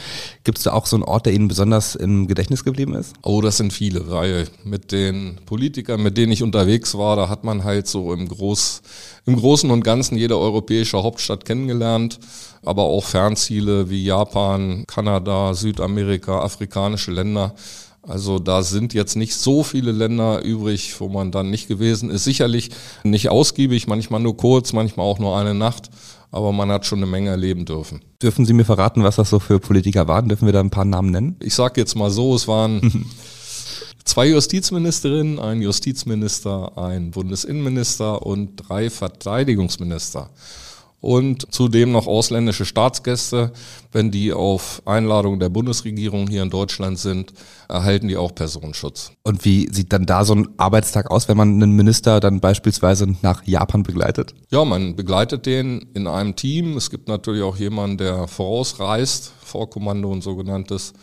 Gibt 0.46 0.60
es 0.60 0.64
da 0.64 0.72
auch 0.72 0.86
so 0.86 0.96
einen 0.96 1.04
Ort, 1.04 1.26
der 1.26 1.34
Ihnen 1.34 1.50
besonders 1.50 1.96
im 1.96 2.28
Gedächtnis 2.28 2.64
geblieben 2.64 2.94
ist? 2.94 3.16
Oh, 3.22 3.42
das 3.42 3.58
sind 3.58 3.74
viele, 3.74 4.10
weil 4.10 4.48
mit 4.64 4.94
den 4.94 5.40
Politikern, 5.46 6.02
mit 6.02 6.16
denen 6.16 6.32
ich 6.32 6.42
unterwegs 6.42 6.96
war, 6.96 7.18
da 7.18 7.28
hat 7.28 7.44
man 7.44 7.66
halt 7.66 7.88
so 7.88 8.14
im, 8.14 8.30
Groß, 8.30 8.82
im 9.26 9.36
Großen 9.36 9.70
und 9.70 9.84
Ganzen 9.84 10.16
jede 10.16 10.38
europäische 10.38 11.04
Hauptstadt 11.04 11.44
kennengelernt, 11.44 12.20
aber 12.64 12.84
auch 12.84 13.04
Fernziele 13.04 13.90
wie 13.90 14.06
Japan, 14.06 14.86
Kanada, 14.88 15.54
Südamerika, 15.54 16.40
afrikanische 16.40 17.12
Länder. 17.12 17.56
Also 18.08 18.38
da 18.40 18.62
sind 18.62 18.94
jetzt 18.94 19.16
nicht 19.16 19.36
so 19.36 19.64
viele 19.64 19.92
Länder 19.92 20.44
übrig, 20.44 21.00
wo 21.00 21.10
man 21.10 21.32
dann 21.32 21.50
nicht 21.50 21.68
gewesen 21.68 22.10
ist. 22.10 22.24
Sicherlich 22.24 22.70
nicht 23.04 23.30
ausgiebig, 23.30 23.88
manchmal 23.88 24.20
nur 24.20 24.38
kurz, 24.38 24.74
manchmal 24.74 25.06
auch 25.06 25.18
nur 25.18 25.38
eine 25.38 25.56
Nacht, 25.56 25.90
aber 26.32 26.52
man 26.52 26.70
hat 26.70 26.86
schon 26.86 27.00
eine 27.00 27.08
Menge 27.08 27.32
erleben 27.32 27.66
dürfen. 27.66 28.02
Dürfen 28.22 28.46
Sie 28.46 28.54
mir 28.54 28.66
verraten, 28.66 29.04
was 29.04 29.16
das 29.16 29.30
so 29.30 29.40
für 29.40 29.60
Politiker 29.60 30.08
waren? 30.08 30.30
Dürfen 30.30 30.46
wir 30.46 30.54
da 30.54 30.60
ein 30.60 30.70
paar 30.70 30.86
Namen 30.86 31.10
nennen? 31.10 31.36
Ich 31.40 31.56
sage 31.56 31.82
jetzt 31.82 31.96
mal 31.96 32.12
so, 32.12 32.36
es 32.36 32.48
waren 32.48 33.08
zwei 34.06 34.28
Justizministerinnen, 34.28 35.40
ein 35.40 35.62
Justizminister, 35.62 36.78
ein 36.78 37.12
Bundesinnenminister 37.12 38.24
und 38.24 38.56
drei 38.58 38.92
Verteidigungsminister 38.92 40.30
und 41.06 41.54
zudem 41.54 41.92
noch 41.92 42.08
ausländische 42.08 42.66
Staatsgäste. 42.66 43.52
Wenn 43.92 44.10
die 44.10 44.34
auf 44.34 44.82
Einladung 44.86 45.40
der 45.40 45.50
Bundesregierung 45.50 46.28
hier 46.28 46.42
in 46.42 46.50
Deutschland 46.50 46.98
sind, 46.98 47.32
erhalten 47.70 48.08
die 48.08 48.18
auch 48.18 48.34
Personenschutz. 48.34 49.12
Und 49.22 49.46
wie 49.46 49.72
sieht 49.72 49.94
dann 49.94 50.08
da 50.08 50.26
so 50.26 50.34
ein 50.34 50.50
Arbeitstag 50.58 51.12
aus, 51.12 51.28
wenn 51.28 51.38
man 51.38 51.62
einen 51.62 51.74
Minister 51.74 52.20
dann 52.20 52.40
beispielsweise 52.40 53.16
nach 53.22 53.44
Japan 53.46 53.84
begleitet? 53.84 54.34
Ja, 54.50 54.66
man 54.66 54.96
begleitet 54.96 55.46
den 55.46 55.90
in 55.94 56.08
einem 56.08 56.36
Team. 56.36 56.76
Es 56.76 56.90
gibt 56.90 57.08
natürlich 57.08 57.44
auch 57.44 57.58
jemanden, 57.58 58.00
der 58.00 58.28
vorausreist, 58.28 59.32
Vorkommando 59.44 60.12
und 60.12 60.24
sogenanntes. 60.24 60.94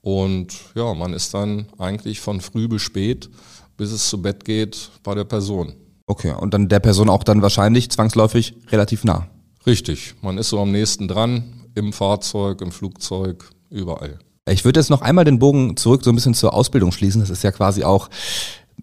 Und 0.00 0.54
ja, 0.74 0.94
man 0.94 1.12
ist 1.12 1.34
dann 1.34 1.66
eigentlich 1.76 2.20
von 2.20 2.40
früh 2.40 2.68
bis 2.68 2.80
spät, 2.80 3.28
bis 3.76 3.92
es 3.92 4.08
zu 4.08 4.22
Bett 4.22 4.46
geht, 4.46 4.90
bei 5.02 5.14
der 5.14 5.24
Person. 5.24 5.74
Okay, 6.06 6.32
und 6.32 6.54
dann 6.54 6.68
der 6.68 6.80
Person 6.80 7.10
auch 7.10 7.22
dann 7.22 7.42
wahrscheinlich 7.42 7.90
zwangsläufig 7.90 8.54
relativ 8.70 9.04
nah. 9.04 9.28
Richtig, 9.66 10.14
man 10.22 10.38
ist 10.38 10.48
so 10.48 10.60
am 10.60 10.72
nächsten 10.72 11.08
dran, 11.08 11.44
im 11.74 11.92
Fahrzeug, 11.92 12.60
im 12.60 12.72
Flugzeug, 12.72 13.50
überall. 13.70 14.18
Ich 14.48 14.64
würde 14.64 14.80
jetzt 14.80 14.90
noch 14.90 15.02
einmal 15.02 15.24
den 15.24 15.38
Bogen 15.38 15.76
zurück 15.76 16.02
so 16.02 16.10
ein 16.10 16.16
bisschen 16.16 16.34
zur 16.34 16.52
Ausbildung 16.52 16.90
schließen. 16.90 17.20
Das 17.20 17.30
ist 17.30 17.44
ja 17.44 17.52
quasi 17.52 17.84
auch 17.84 18.10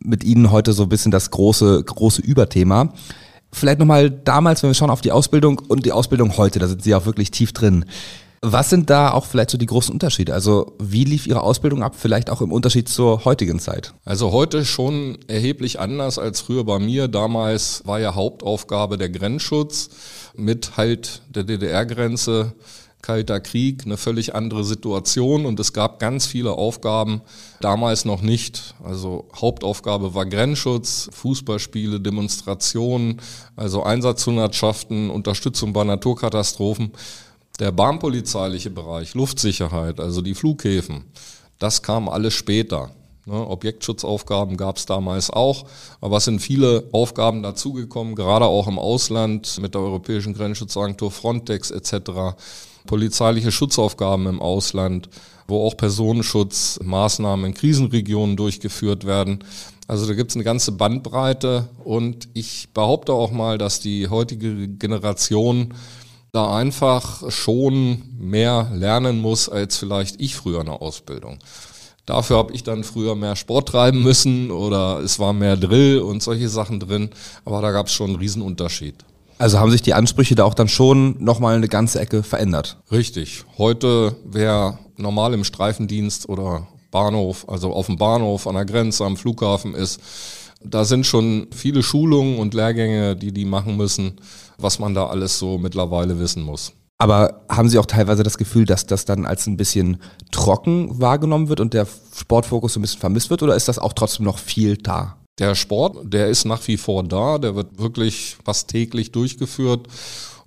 mit 0.02 0.24
Ihnen 0.24 0.52
heute 0.52 0.72
so 0.72 0.84
ein 0.84 0.90
bisschen 0.90 1.12
das 1.12 1.32
große, 1.32 1.84
große 1.84 2.22
Überthema. 2.22 2.94
Vielleicht 3.52 3.80
nochmal 3.80 4.10
damals, 4.10 4.64
wenn 4.64 4.70
wir 4.70 4.76
schauen 4.76 4.90
auf 4.90 5.02
die 5.02 5.12
Ausbildung 5.12 5.60
und 5.60 5.86
die 5.86 5.92
Ausbildung 5.92 6.38
heute, 6.38 6.60
da 6.60 6.68
sind 6.68 6.84
Sie 6.84 6.96
auch 6.96 7.06
wirklich 7.06 7.32
tief 7.32 7.52
drin. 7.52 7.84
Was 8.42 8.70
sind 8.70 8.90
da 8.90 9.12
auch 9.12 9.26
vielleicht 9.26 9.50
so 9.50 9.58
die 9.58 9.66
großen 9.66 9.92
Unterschiede? 9.92 10.34
Also 10.34 10.74
wie 10.80 11.04
lief 11.04 11.28
Ihre 11.28 11.42
Ausbildung 11.42 11.84
ab, 11.84 11.96
vielleicht 11.98 12.30
auch 12.30 12.42
im 12.42 12.54
Unterschied 12.54 12.88
zur 12.88 13.26
heutigen 13.26 13.60
Zeit? 13.60 13.94
Also 14.06 14.32
heute 14.32 14.64
schon 14.64 15.18
erheblich 15.28 15.80
anders 15.80 16.18
als 16.18 16.40
früher 16.40 16.64
bei 16.64 16.80
mir. 16.80 17.10
Damals 17.10 17.82
war 17.86 18.00
ja 18.00 18.16
Hauptaufgabe 18.16 18.98
der 18.98 19.10
Grenzschutz 19.10 19.90
mit 20.36 20.78
halt 20.78 21.22
der 21.30 21.44
DDR-Grenze. 21.44 22.54
Kalter 23.02 23.40
Krieg, 23.40 23.86
eine 23.86 23.96
völlig 23.96 24.36
andere 24.36 24.66
Situation 24.66 25.46
und 25.46 25.58
es 25.62 25.72
gab 25.72 26.00
ganz 26.00 26.26
viele 26.26 26.52
Aufgaben, 26.52 27.22
damals 27.62 28.04
noch 28.04 28.22
nicht. 28.22 28.76
Also 28.84 29.30
Hauptaufgabe 29.34 30.14
war 30.16 30.26
Grenzschutz, 30.26 31.10
Fußballspiele, 31.14 32.02
Demonstrationen, 32.02 33.22
also 33.56 33.84
Einsatzhundertschaften, 33.84 35.10
Unterstützung 35.10 35.72
bei 35.72 35.86
Naturkatastrophen. 35.86 36.92
Der 37.60 37.74
bahnpolizeiliche 37.74 38.70
Bereich, 38.70 39.14
Luftsicherheit, 39.16 40.00
also 40.00 40.22
die 40.22 40.34
Flughäfen, 40.34 41.04
das 41.60 41.82
kam 41.82 42.08
alles 42.08 42.34
später. 42.34 42.92
Ne, 43.26 43.48
Objektschutzaufgaben 43.48 44.56
gab 44.56 44.78
es 44.78 44.86
damals 44.86 45.30
auch, 45.30 45.66
aber 46.00 46.18
es 46.18 46.26
sind 46.26 46.40
viele 46.40 46.88
Aufgaben 46.94 47.44
dazugekommen, 47.44 48.16
gerade 48.16 48.46
auch 48.46 48.68
im 48.68 48.80
Ausland 48.80 49.60
mit 49.62 49.76
der 49.76 49.82
Europäischen 49.82 50.34
Grenzschutzagentur 50.34 51.12
Frontex 51.12 51.70
etc. 51.70 52.40
Polizeiliche 52.88 53.52
Schutzaufgaben 53.52 54.26
im 54.26 54.42
Ausland, 54.42 55.10
wo 55.48 55.68
auch 55.68 55.76
Personenschutzmaßnahmen 55.76 57.48
in 57.48 57.54
Krisenregionen 57.54 58.38
durchgeführt 58.38 59.06
werden. 59.06 59.44
Also 59.88 60.08
da 60.08 60.14
gibt 60.14 60.32
es 60.32 60.38
eine 60.38 60.46
ganze 60.46 60.72
Bandbreite 60.72 61.68
und 61.84 62.30
ich 62.34 62.70
behaupte 62.74 63.12
auch 63.14 63.32
mal, 63.32 63.58
dass 63.58 63.80
die 63.80 64.08
heutige 64.08 64.68
Generation 64.70 65.74
da 66.32 66.56
einfach 66.56 67.32
schon 67.32 68.04
mehr 68.18 68.70
lernen 68.74 69.20
muss 69.20 69.50
als 69.50 69.78
vielleicht 69.78 70.22
ich 70.22 70.36
früher 70.36 70.62
in 70.62 70.68
der 70.68 70.82
Ausbildung. 70.82 71.40
Dafür 72.06 72.38
habe 72.38 72.54
ich 72.54 72.64
dann 72.64 72.84
früher 72.84 73.16
mehr 73.16 73.36
Sport 73.36 73.70
treiben 73.70 74.02
müssen 74.02 74.50
oder 74.50 75.00
es 75.00 75.20
war 75.20 75.32
mehr 75.32 75.58
Drill 75.58 76.00
und 76.00 76.24
solche 76.24 76.50
Sachen 76.50 76.80
drin, 76.80 77.12
aber 77.46 77.62
da 77.62 77.72
gab 77.72 77.88
es 77.88 77.94
schon 77.94 78.12
einen 78.12 78.20
Riesenunterschied. 78.20 78.96
Also 79.38 79.60
haben 79.60 79.72
sich 79.72 79.84
die 79.84 79.94
Ansprüche 79.94 80.36
da 80.36 80.44
auch 80.44 80.54
dann 80.54 80.68
schon 80.68 81.24
nochmal 81.24 81.56
eine 81.56 81.68
ganze 81.68 82.00
Ecke 82.00 82.24
verändert? 82.24 82.78
Richtig. 82.92 83.46
Heute, 83.58 84.16
wer 84.26 84.80
normal 84.98 85.34
im 85.34 85.44
Streifendienst 85.44 86.28
oder 86.28 86.68
Bahnhof, 86.92 87.48
also 87.48 87.72
auf 87.74 87.86
dem 87.86 87.98
Bahnhof, 87.98 88.48
an 88.48 88.56
der 88.56 88.66
Grenze, 88.66 89.06
am 89.06 89.16
Flughafen 89.16 89.76
ist, 89.76 90.02
da 90.62 90.86
sind 90.86 91.06
schon 91.06 91.48
viele 91.52 91.84
Schulungen 91.84 92.40
und 92.40 92.54
Lehrgänge, 92.54 93.16
die 93.16 93.32
die 93.32 93.46
machen 93.46 93.78
müssen 93.78 94.20
was 94.62 94.80
man 94.80 94.94
da 94.94 95.08
alles 95.08 95.40
so 95.40 95.58
mittlerweile 95.58 96.20
wissen 96.20 96.44
muss. 96.44 96.74
Aber 97.02 97.46
haben 97.50 97.70
Sie 97.70 97.80
auch 97.80 97.86
teilweise 97.86 98.24
das 98.24 98.38
Gefühl, 98.38 98.66
dass 98.66 98.86
das 98.86 99.06
dann 99.06 99.26
als 99.26 99.48
ein 99.48 99.56
bisschen 99.56 99.98
trocken 100.32 101.00
wahrgenommen 101.00 101.48
wird 101.48 101.62
und 101.62 101.74
der 101.74 101.88
Sportfokus 102.16 102.74
so 102.74 102.80
ein 102.80 102.82
bisschen 102.82 103.00
vermisst 103.00 103.30
wird 103.30 103.42
oder 103.42 103.56
ist 103.56 103.70
das 103.70 103.80
auch 103.80 103.94
trotzdem 103.94 104.26
noch 104.26 104.38
viel 104.38 104.76
da? 104.76 105.16
Der 105.40 105.56
Sport, 105.56 105.98
der 106.04 106.28
ist 106.28 106.44
nach 106.44 106.68
wie 106.68 106.76
vor 106.76 107.04
da, 107.04 107.38
der 107.38 107.56
wird 107.56 107.80
wirklich 107.80 108.36
fast 108.44 108.68
täglich 108.68 109.14
durchgeführt 109.14 109.88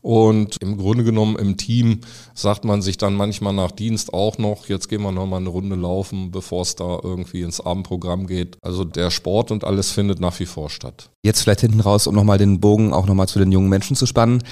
und 0.03 0.57
im 0.61 0.77
Grunde 0.77 1.05
genommen 1.05 1.37
im 1.37 1.57
Team 1.57 2.01
sagt 2.35 2.65
man 2.65 2.83
sich 2.83 2.99
dann 2.99 3.15
manchmal 3.15 3.53
nach 3.53 3.71
Dienst 3.71 4.13
auch 4.13 4.37
noch, 4.37 4.69
jetzt 4.69 4.89
gehen 4.89 5.03
wir 5.03 5.13
nochmal 5.13 5.41
eine 5.41 5.49
Runde 5.49 5.77
laufen, 5.77 6.33
bevor 6.33 6.63
es 6.63 6.75
da 6.75 6.99
irgendwie 7.03 7.43
ins 7.43 7.61
Abendprogramm 7.61 8.27
geht. 8.27 8.59
Also 8.63 8.85
der 8.85 9.11
Sport 9.11 9.53
und 9.53 9.63
alles 9.63 9.93
findet 9.93 10.21
nach 10.21 10.39
wie 10.41 10.47
vor 10.47 10.71
statt. 10.71 11.11
Jetzt 11.23 11.43
vielleicht 11.43 11.61
hinten 11.61 11.81
raus, 11.81 12.09
um 12.09 12.17
nochmal 12.17 12.39
den 12.39 12.59
Bogen 12.59 12.93
auch 12.93 13.07
nochmal 13.07 13.29
zu 13.29 13.39
den 13.39 13.53
jungen 13.53 13.69
Menschen 13.69 13.95
zu 13.95 14.07
spannen. 14.07 14.43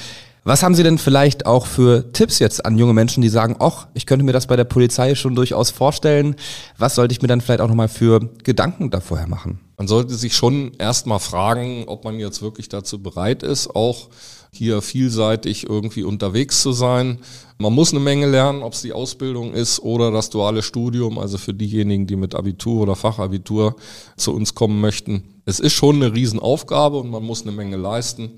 Was 0.44 0.62
haben 0.62 0.74
Sie 0.74 0.82
denn 0.82 0.96
vielleicht 0.96 1.44
auch 1.44 1.66
für 1.66 2.12
Tipps 2.12 2.38
jetzt 2.38 2.64
an 2.64 2.78
junge 2.78 2.94
Menschen, 2.94 3.20
die 3.20 3.28
sagen, 3.28 3.56
ach, 3.58 3.88
ich 3.92 4.06
könnte 4.06 4.24
mir 4.24 4.32
das 4.32 4.46
bei 4.46 4.56
der 4.56 4.64
Polizei 4.64 5.14
schon 5.14 5.34
durchaus 5.34 5.70
vorstellen. 5.70 6.34
Was 6.78 6.94
sollte 6.94 7.12
ich 7.12 7.20
mir 7.20 7.28
dann 7.28 7.42
vielleicht 7.42 7.60
auch 7.60 7.68
nochmal 7.68 7.88
für 7.88 8.20
Gedanken 8.42 8.90
da 8.90 9.00
vorher 9.00 9.28
machen? 9.28 9.60
Man 9.76 9.86
sollte 9.86 10.14
sich 10.14 10.34
schon 10.34 10.72
erstmal 10.78 11.20
fragen, 11.20 11.84
ob 11.88 12.04
man 12.04 12.18
jetzt 12.18 12.40
wirklich 12.40 12.68
dazu 12.68 13.02
bereit 13.02 13.42
ist, 13.42 13.74
auch 13.74 14.08
hier 14.52 14.82
vielseitig 14.82 15.68
irgendwie 15.68 16.02
unterwegs 16.02 16.62
zu 16.62 16.72
sein. 16.72 17.18
Man 17.58 17.72
muss 17.72 17.92
eine 17.92 18.00
Menge 18.00 18.28
lernen, 18.28 18.62
ob 18.62 18.72
es 18.72 18.82
die 18.82 18.92
Ausbildung 18.92 19.52
ist 19.52 19.80
oder 19.80 20.10
das 20.10 20.30
duale 20.30 20.62
Studium, 20.62 21.18
also 21.18 21.38
für 21.38 21.54
diejenigen, 21.54 22.06
die 22.06 22.16
mit 22.16 22.34
Abitur 22.34 22.82
oder 22.82 22.96
Fachabitur 22.96 23.76
zu 24.16 24.34
uns 24.34 24.54
kommen 24.54 24.80
möchten. 24.80 25.24
Es 25.44 25.60
ist 25.60 25.74
schon 25.74 25.96
eine 25.96 26.14
Riesenaufgabe 26.14 26.98
und 26.98 27.10
man 27.10 27.22
muss 27.22 27.42
eine 27.42 27.52
Menge 27.52 27.76
leisten. 27.76 28.32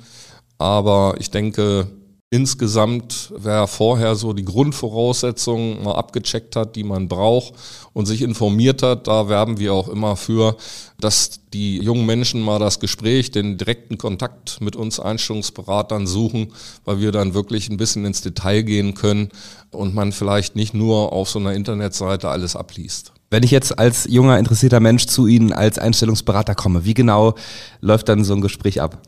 Aber 0.58 1.14
ich 1.18 1.30
denke, 1.30 1.88
insgesamt, 2.32 3.30
wer 3.36 3.66
vorher 3.66 4.14
so 4.14 4.32
die 4.32 4.46
Grundvoraussetzungen 4.46 5.84
mal 5.84 5.96
abgecheckt 5.96 6.56
hat, 6.56 6.76
die 6.76 6.82
man 6.82 7.06
braucht 7.06 7.52
und 7.92 8.06
sich 8.06 8.22
informiert 8.22 8.82
hat, 8.82 9.06
da 9.06 9.28
werben 9.28 9.58
wir 9.58 9.74
auch 9.74 9.86
immer 9.90 10.16
für, 10.16 10.56
dass 10.98 11.40
die 11.52 11.76
jungen 11.76 12.06
Menschen 12.06 12.40
mal 12.40 12.58
das 12.58 12.80
Gespräch, 12.80 13.32
den 13.32 13.58
direkten 13.58 13.98
Kontakt 13.98 14.62
mit 14.62 14.76
uns 14.76 14.98
Einstellungsberatern 14.98 16.06
suchen, 16.06 16.54
weil 16.86 17.00
wir 17.00 17.12
dann 17.12 17.34
wirklich 17.34 17.68
ein 17.68 17.76
bisschen 17.76 18.06
ins 18.06 18.22
Detail 18.22 18.62
gehen 18.62 18.94
können 18.94 19.28
und 19.70 19.94
man 19.94 20.10
vielleicht 20.10 20.56
nicht 20.56 20.72
nur 20.72 21.12
auf 21.12 21.28
so 21.28 21.38
einer 21.38 21.52
Internetseite 21.52 22.30
alles 22.30 22.56
abliest. 22.56 23.12
Wenn 23.28 23.42
ich 23.42 23.50
jetzt 23.50 23.78
als 23.78 24.06
junger, 24.08 24.38
interessierter 24.38 24.80
Mensch 24.80 25.04
zu 25.04 25.26
Ihnen 25.26 25.52
als 25.52 25.78
Einstellungsberater 25.78 26.54
komme, 26.54 26.86
wie 26.86 26.94
genau 26.94 27.34
läuft 27.82 28.08
dann 28.08 28.24
so 28.24 28.32
ein 28.32 28.40
Gespräch 28.40 28.80
ab? 28.80 29.02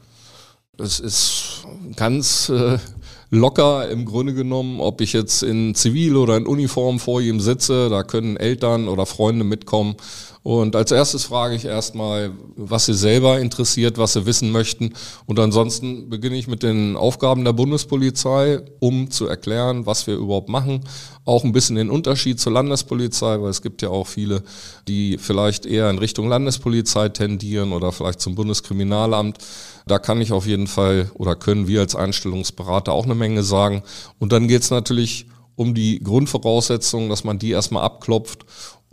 Das 0.77 0.99
ist 0.99 1.65
ganz 1.95 2.49
äh, 2.49 2.79
locker 3.35 3.89
im 3.89 4.05
Grunde 4.05 4.35
genommen, 4.35 4.81
ob 4.81 5.01
ich 5.01 5.13
jetzt 5.13 5.43
in 5.43 5.75
Zivil 5.75 6.17
oder 6.17 6.37
in 6.37 6.47
Uniform 6.47 6.99
vor 6.99 7.21
ihm 7.21 7.41
sitze, 7.41 7.89
da 7.89 8.03
können 8.03 8.37
Eltern 8.37 8.89
oder 8.89 9.07
Freunde 9.07 9.45
mitkommen. 9.45 9.97
Und 10.45 10.77
als 10.77 10.91
erstes 10.91 11.25
frage 11.25 11.55
ich 11.55 11.65
erstmal, 11.65 12.33
was 12.55 12.85
sie 12.85 12.93
selber 12.93 13.41
interessiert, 13.41 13.97
was 13.97 14.13
sie 14.13 14.27
wissen 14.27 14.53
möchten. 14.53 14.93
Und 15.25 15.39
ansonsten 15.41 16.11
beginne 16.11 16.37
ich 16.37 16.49
mit 16.49 16.63
den 16.63 16.99
Aufgaben 16.99 17.47
der 17.47 17.55
Bundespolizei, 17.55 18.61
um 18.79 19.11
zu 19.11 19.27
erklären, 19.27 19.87
was 19.87 20.07
wir 20.07 20.17
überhaupt 20.17 20.51
machen. 20.51 20.81
Auch 21.25 21.45
ein 21.45 21.53
bisschen 21.53 21.77
den 21.77 21.89
Unterschied 21.89 22.39
zur 22.39 22.53
Landespolizei, 22.53 23.41
weil 23.41 23.49
es 23.49 23.63
gibt 23.63 23.81
ja 23.81 23.89
auch 23.89 24.07
viele, 24.07 24.43
die 24.87 25.17
vielleicht 25.17 25.65
eher 25.65 25.89
in 25.89 25.97
Richtung 25.97 26.29
Landespolizei 26.29 27.09
tendieren 27.09 27.73
oder 27.73 27.91
vielleicht 27.91 28.21
zum 28.21 28.35
Bundeskriminalamt. 28.35 29.39
Da 29.87 29.99
kann 29.99 30.21
ich 30.21 30.31
auf 30.33 30.47
jeden 30.47 30.67
Fall 30.67 31.11
oder 31.15 31.37
können 31.37 31.69
wir 31.69 31.81
als 31.81 31.97
Einstellungsberater 31.97 32.93
auch 32.93 33.05
eine 33.05 33.15
Menge 33.15 33.45
sagen. 33.45 33.83
Und 34.19 34.33
dann 34.33 34.47
geht 34.47 34.61
es 34.61 34.71
natürlich 34.71 35.27
um 35.57 35.75
die 35.75 36.01
Grundvoraussetzungen, 36.01 37.09
dass 37.09 37.25
man 37.25 37.39
die 37.39 37.51
erstmal 37.51 37.85
abklopft 37.85 38.45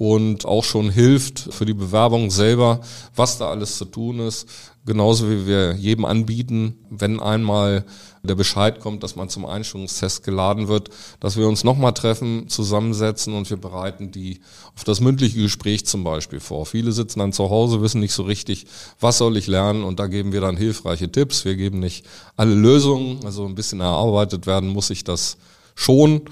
und 0.01 0.45
auch 0.45 0.63
schon 0.63 0.89
hilft 0.89 1.53
für 1.53 1.65
die 1.65 1.75
Bewerbung 1.75 2.31
selber, 2.31 2.81
was 3.15 3.37
da 3.37 3.51
alles 3.51 3.77
zu 3.77 3.85
tun 3.85 4.19
ist. 4.19 4.47
Genauso 4.83 5.29
wie 5.29 5.45
wir 5.45 5.75
jedem 5.75 6.05
anbieten, 6.05 6.79
wenn 6.89 7.19
einmal 7.19 7.85
der 8.23 8.33
Bescheid 8.33 8.79
kommt, 8.79 9.03
dass 9.03 9.15
man 9.15 9.29
zum 9.29 9.45
Einstellungstest 9.45 10.23
geladen 10.23 10.67
wird, 10.67 10.89
dass 11.19 11.37
wir 11.37 11.47
uns 11.47 11.63
nochmal 11.63 11.93
treffen, 11.93 12.47
zusammensetzen 12.47 13.35
und 13.35 13.47
wir 13.51 13.57
bereiten 13.57 14.09
die 14.09 14.41
auf 14.75 14.83
das 14.83 15.01
mündliche 15.01 15.39
Gespräch 15.39 15.85
zum 15.85 16.03
Beispiel 16.03 16.39
vor. 16.39 16.65
Viele 16.65 16.93
sitzen 16.93 17.19
dann 17.19 17.31
zu 17.31 17.51
Hause, 17.51 17.83
wissen 17.83 18.01
nicht 18.01 18.13
so 18.13 18.23
richtig, 18.23 18.65
was 18.99 19.19
soll 19.19 19.37
ich 19.37 19.45
lernen 19.45 19.83
und 19.83 19.99
da 19.99 20.07
geben 20.07 20.31
wir 20.31 20.41
dann 20.41 20.57
hilfreiche 20.57 21.11
Tipps. 21.11 21.45
Wir 21.45 21.55
geben 21.55 21.79
nicht 21.79 22.07
alle 22.35 22.55
Lösungen, 22.55 23.23
also 23.23 23.45
ein 23.45 23.53
bisschen 23.53 23.81
erarbeitet 23.81 24.47
werden 24.47 24.69
muss 24.69 24.89
ich 24.89 25.03
das 25.03 25.37
schon, 25.75 26.23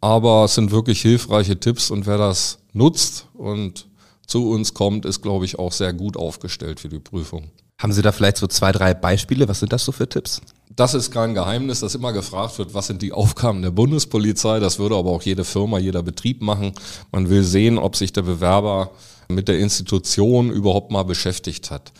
aber 0.00 0.44
es 0.44 0.54
sind 0.54 0.70
wirklich 0.70 1.00
hilfreiche 1.00 1.58
Tipps 1.58 1.90
und 1.90 2.06
wer 2.06 2.18
das 2.18 2.58
nutzt 2.72 3.28
und 3.34 3.86
zu 4.26 4.50
uns 4.50 4.74
kommt, 4.74 5.04
ist, 5.04 5.22
glaube 5.22 5.44
ich, 5.44 5.58
auch 5.58 5.72
sehr 5.72 5.92
gut 5.92 6.16
aufgestellt 6.16 6.80
für 6.80 6.88
die 6.88 6.98
Prüfung. 6.98 7.50
Haben 7.78 7.92
Sie 7.92 8.02
da 8.02 8.10
vielleicht 8.10 8.38
so 8.38 8.46
zwei, 8.46 8.72
drei 8.72 8.94
Beispiele? 8.94 9.48
Was 9.48 9.60
sind 9.60 9.72
das 9.72 9.84
so 9.84 9.92
für 9.92 10.08
Tipps? 10.08 10.40
Das 10.74 10.94
ist 10.94 11.10
kein 11.10 11.34
Geheimnis, 11.34 11.80
dass 11.80 11.94
immer 11.94 12.12
gefragt 12.12 12.58
wird, 12.58 12.74
was 12.74 12.86
sind 12.86 13.02
die 13.02 13.12
Aufgaben 13.12 13.62
der 13.62 13.70
Bundespolizei. 13.70 14.60
Das 14.60 14.78
würde 14.78 14.96
aber 14.96 15.10
auch 15.10 15.22
jede 15.22 15.44
Firma, 15.44 15.78
jeder 15.78 16.02
Betrieb 16.02 16.42
machen. 16.42 16.72
Man 17.12 17.30
will 17.30 17.42
sehen, 17.42 17.78
ob 17.78 17.96
sich 17.96 18.12
der 18.12 18.22
Bewerber 18.22 18.90
mit 19.28 19.48
der 19.48 19.58
Institution 19.58 20.50
überhaupt 20.50 20.90
mal 20.90 21.04
beschäftigt 21.04 21.70
hat. 21.70 21.92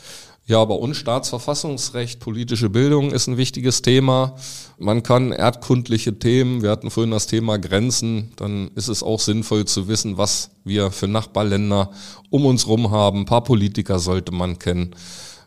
Ja, 0.48 0.64
bei 0.64 0.76
uns 0.76 0.96
Staatsverfassungsrecht, 0.98 2.20
politische 2.20 2.70
Bildung 2.70 3.10
ist 3.10 3.26
ein 3.26 3.36
wichtiges 3.36 3.82
Thema. 3.82 4.36
Man 4.78 5.02
kann 5.02 5.32
erdkundliche 5.32 6.20
Themen, 6.20 6.62
wir 6.62 6.70
hatten 6.70 6.92
vorhin 6.92 7.10
das 7.10 7.26
Thema 7.26 7.58
Grenzen, 7.58 8.30
dann 8.36 8.70
ist 8.76 8.86
es 8.86 9.02
auch 9.02 9.18
sinnvoll 9.18 9.64
zu 9.64 9.88
wissen, 9.88 10.18
was 10.18 10.50
wir 10.62 10.92
für 10.92 11.08
Nachbarländer 11.08 11.90
um 12.30 12.46
uns 12.46 12.68
rum 12.68 12.92
haben. 12.92 13.22
Ein 13.22 13.24
paar 13.24 13.42
Politiker 13.42 13.98
sollte 13.98 14.30
man 14.30 14.60
kennen. 14.60 14.94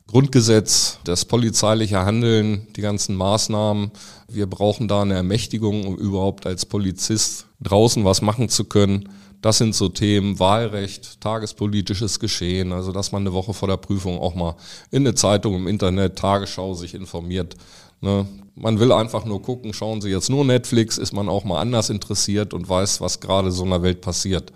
Grundgesetz, 0.05 0.99
das 1.05 1.23
polizeiliche 1.23 2.03
Handeln, 2.03 2.67
die 2.75 2.81
ganzen 2.81 3.15
Maßnahmen. 3.15 3.91
Wir 4.27 4.47
brauchen 4.47 4.89
da 4.89 5.03
eine 5.03 5.13
Ermächtigung, 5.13 5.87
um 5.87 5.95
überhaupt 5.95 6.45
als 6.45 6.65
Polizist 6.65 7.45
draußen 7.61 8.03
was 8.03 8.21
machen 8.21 8.49
zu 8.49 8.65
können. 8.65 9.07
Das 9.41 9.57
sind 9.57 9.73
so 9.73 9.87
Themen, 9.87 10.37
Wahlrecht, 10.39 11.21
tagespolitisches 11.21 12.19
Geschehen, 12.19 12.73
also 12.73 12.91
dass 12.91 13.11
man 13.11 13.23
eine 13.23 13.33
Woche 13.33 13.53
vor 13.53 13.69
der 13.69 13.77
Prüfung 13.77 14.19
auch 14.19 14.35
mal 14.35 14.55
in 14.91 15.03
eine 15.03 15.15
Zeitung, 15.15 15.55
im 15.55 15.67
Internet, 15.67 16.17
Tagesschau 16.17 16.73
sich 16.73 16.93
informiert. 16.93 17.55
Ne? 18.01 18.27
Man 18.55 18.79
will 18.79 18.91
einfach 18.91 19.23
nur 19.23 19.41
gucken, 19.41 19.73
schauen 19.73 20.01
Sie 20.01 20.09
jetzt 20.09 20.29
nur 20.29 20.43
Netflix, 20.43 20.97
ist 20.97 21.13
man 21.13 21.29
auch 21.29 21.45
mal 21.45 21.61
anders 21.61 21.89
interessiert 21.89 22.53
und 22.53 22.67
weiß, 22.67 22.99
was 22.99 23.21
gerade 23.21 23.51
so 23.51 23.63
in 23.63 23.69
der 23.69 23.81
Welt 23.81 24.01
passiert. 24.01 24.51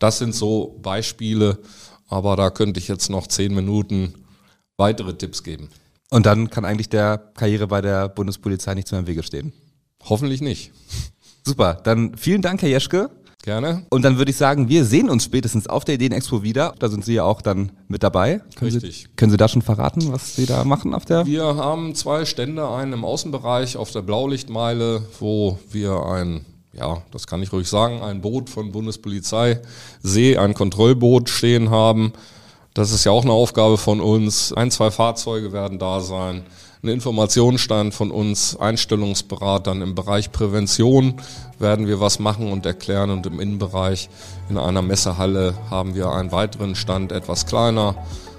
Das 0.00 0.18
sind 0.18 0.34
so 0.34 0.78
Beispiele, 0.82 1.58
aber 2.08 2.34
da 2.34 2.50
könnte 2.50 2.80
ich 2.80 2.88
jetzt 2.88 3.10
noch 3.10 3.28
zehn 3.28 3.54
Minuten 3.54 4.14
weitere 4.76 5.14
Tipps 5.16 5.44
geben. 5.44 5.68
Und 6.10 6.26
dann 6.26 6.50
kann 6.50 6.64
eigentlich 6.64 6.88
der 6.88 7.18
Karriere 7.18 7.68
bei 7.68 7.80
der 7.80 8.08
Bundespolizei 8.08 8.74
nichts 8.74 8.90
mehr 8.90 9.00
im 9.00 9.06
Wege 9.06 9.22
stehen. 9.22 9.52
Hoffentlich 10.04 10.40
nicht. 10.40 10.72
Super, 11.44 11.74
dann 11.84 12.16
vielen 12.16 12.42
Dank, 12.42 12.62
Herr 12.62 12.68
Jeschke. 12.68 13.10
Gerne. 13.44 13.84
Und 13.90 14.06
dann 14.06 14.16
würde 14.16 14.30
ich 14.30 14.38
sagen, 14.38 14.70
wir 14.70 14.86
sehen 14.86 15.10
uns 15.10 15.24
spätestens 15.24 15.66
auf 15.66 15.84
der 15.84 15.96
Ideenexpo 15.96 16.42
wieder. 16.42 16.74
Da 16.78 16.88
sind 16.88 17.04
Sie 17.04 17.12
ja 17.12 17.24
auch 17.24 17.42
dann 17.42 17.72
mit 17.88 18.02
dabei. 18.02 18.40
Können 18.56 18.72
Richtig. 18.72 19.02
Sie, 19.02 19.08
können 19.16 19.30
Sie 19.30 19.36
da 19.36 19.48
schon 19.48 19.60
verraten, 19.60 20.10
was 20.10 20.34
Sie 20.34 20.46
da 20.46 20.64
machen 20.64 20.94
auf 20.94 21.04
der? 21.04 21.26
Wir 21.26 21.44
haben 21.44 21.94
zwei 21.94 22.24
Stände, 22.24 22.66
einen 22.70 22.94
im 22.94 23.04
Außenbereich 23.04 23.76
auf 23.76 23.90
der 23.90 24.00
Blaulichtmeile, 24.00 25.02
wo 25.20 25.58
wir 25.70 26.06
ein 26.06 26.46
ja, 26.72 27.02
das 27.12 27.26
kann 27.26 27.42
ich 27.42 27.52
ruhig 27.52 27.68
sagen, 27.68 28.02
ein 28.02 28.20
Boot 28.20 28.50
von 28.50 28.72
Bundespolizei 28.72 29.60
See, 30.02 30.36
ein 30.36 30.54
Kontrollboot 30.54 31.28
stehen 31.28 31.70
haben. 31.70 32.12
Das 32.74 32.90
ist 32.90 33.04
ja 33.04 33.12
auch 33.12 33.22
eine 33.22 33.32
Aufgabe 33.32 33.78
von 33.78 34.00
uns. 34.00 34.52
Ein, 34.52 34.70
zwei 34.70 34.90
Fahrzeuge 34.90 35.52
werden 35.52 35.78
da 35.78 36.00
sein 36.00 36.44
ein 36.84 36.88
Informationsstand 36.88 37.94
von 37.94 38.10
uns 38.10 38.56
Einstellungsberatern 38.56 39.80
im 39.80 39.94
Bereich 39.94 40.30
Prävention 40.32 41.14
werden 41.58 41.86
wir 41.86 41.98
was 41.98 42.18
machen 42.18 42.52
und 42.52 42.66
erklären 42.66 43.08
und 43.08 43.24
im 43.24 43.40
Innenbereich 43.40 44.10
in 44.50 44.58
einer 44.58 44.82
Messehalle 44.82 45.54
haben 45.70 45.94
wir 45.94 46.10
einen 46.10 46.30
weiteren 46.30 46.74
Stand, 46.74 47.10
etwas 47.10 47.46
kleiner, 47.46 47.94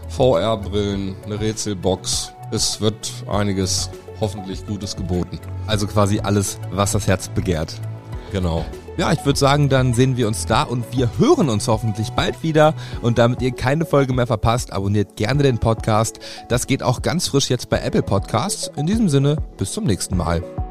VR-Brillen, 0.09 1.15
eine 1.25 1.39
Rätselbox. 1.39 2.33
Es 2.51 2.81
wird 2.81 3.11
einiges 3.27 3.89
hoffentlich 4.21 4.63
Gutes 4.67 4.95
geboten. 4.95 5.39
Also 5.65 5.87
quasi 5.87 6.19
alles, 6.19 6.59
was 6.71 6.91
das 6.91 7.07
Herz 7.07 7.29
begehrt. 7.29 7.73
Genau. 8.31 8.63
Ja, 8.97 9.11
ich 9.11 9.25
würde 9.25 9.37
sagen, 9.37 9.67
dann 9.69 9.93
sehen 9.93 10.15
wir 10.15 10.27
uns 10.27 10.45
da 10.45 10.63
und 10.63 10.85
wir 10.91 11.09
hören 11.17 11.49
uns 11.49 11.67
hoffentlich 11.67 12.11
bald 12.11 12.43
wieder. 12.43 12.73
Und 13.01 13.17
damit 13.17 13.41
ihr 13.41 13.51
keine 13.51 13.85
Folge 13.85 14.13
mehr 14.13 14.27
verpasst, 14.27 14.71
abonniert 14.71 15.17
gerne 15.17 15.43
den 15.43 15.57
Podcast. 15.57 16.19
Das 16.47 16.65
geht 16.65 16.81
auch 16.81 17.01
ganz 17.01 17.27
frisch 17.27 17.49
jetzt 17.49 17.69
bei 17.69 17.79
Apple 17.79 18.03
Podcasts. 18.03 18.71
In 18.77 18.87
diesem 18.87 19.09
Sinne, 19.09 19.37
bis 19.57 19.73
zum 19.73 19.83
nächsten 19.83 20.15
Mal. 20.15 20.64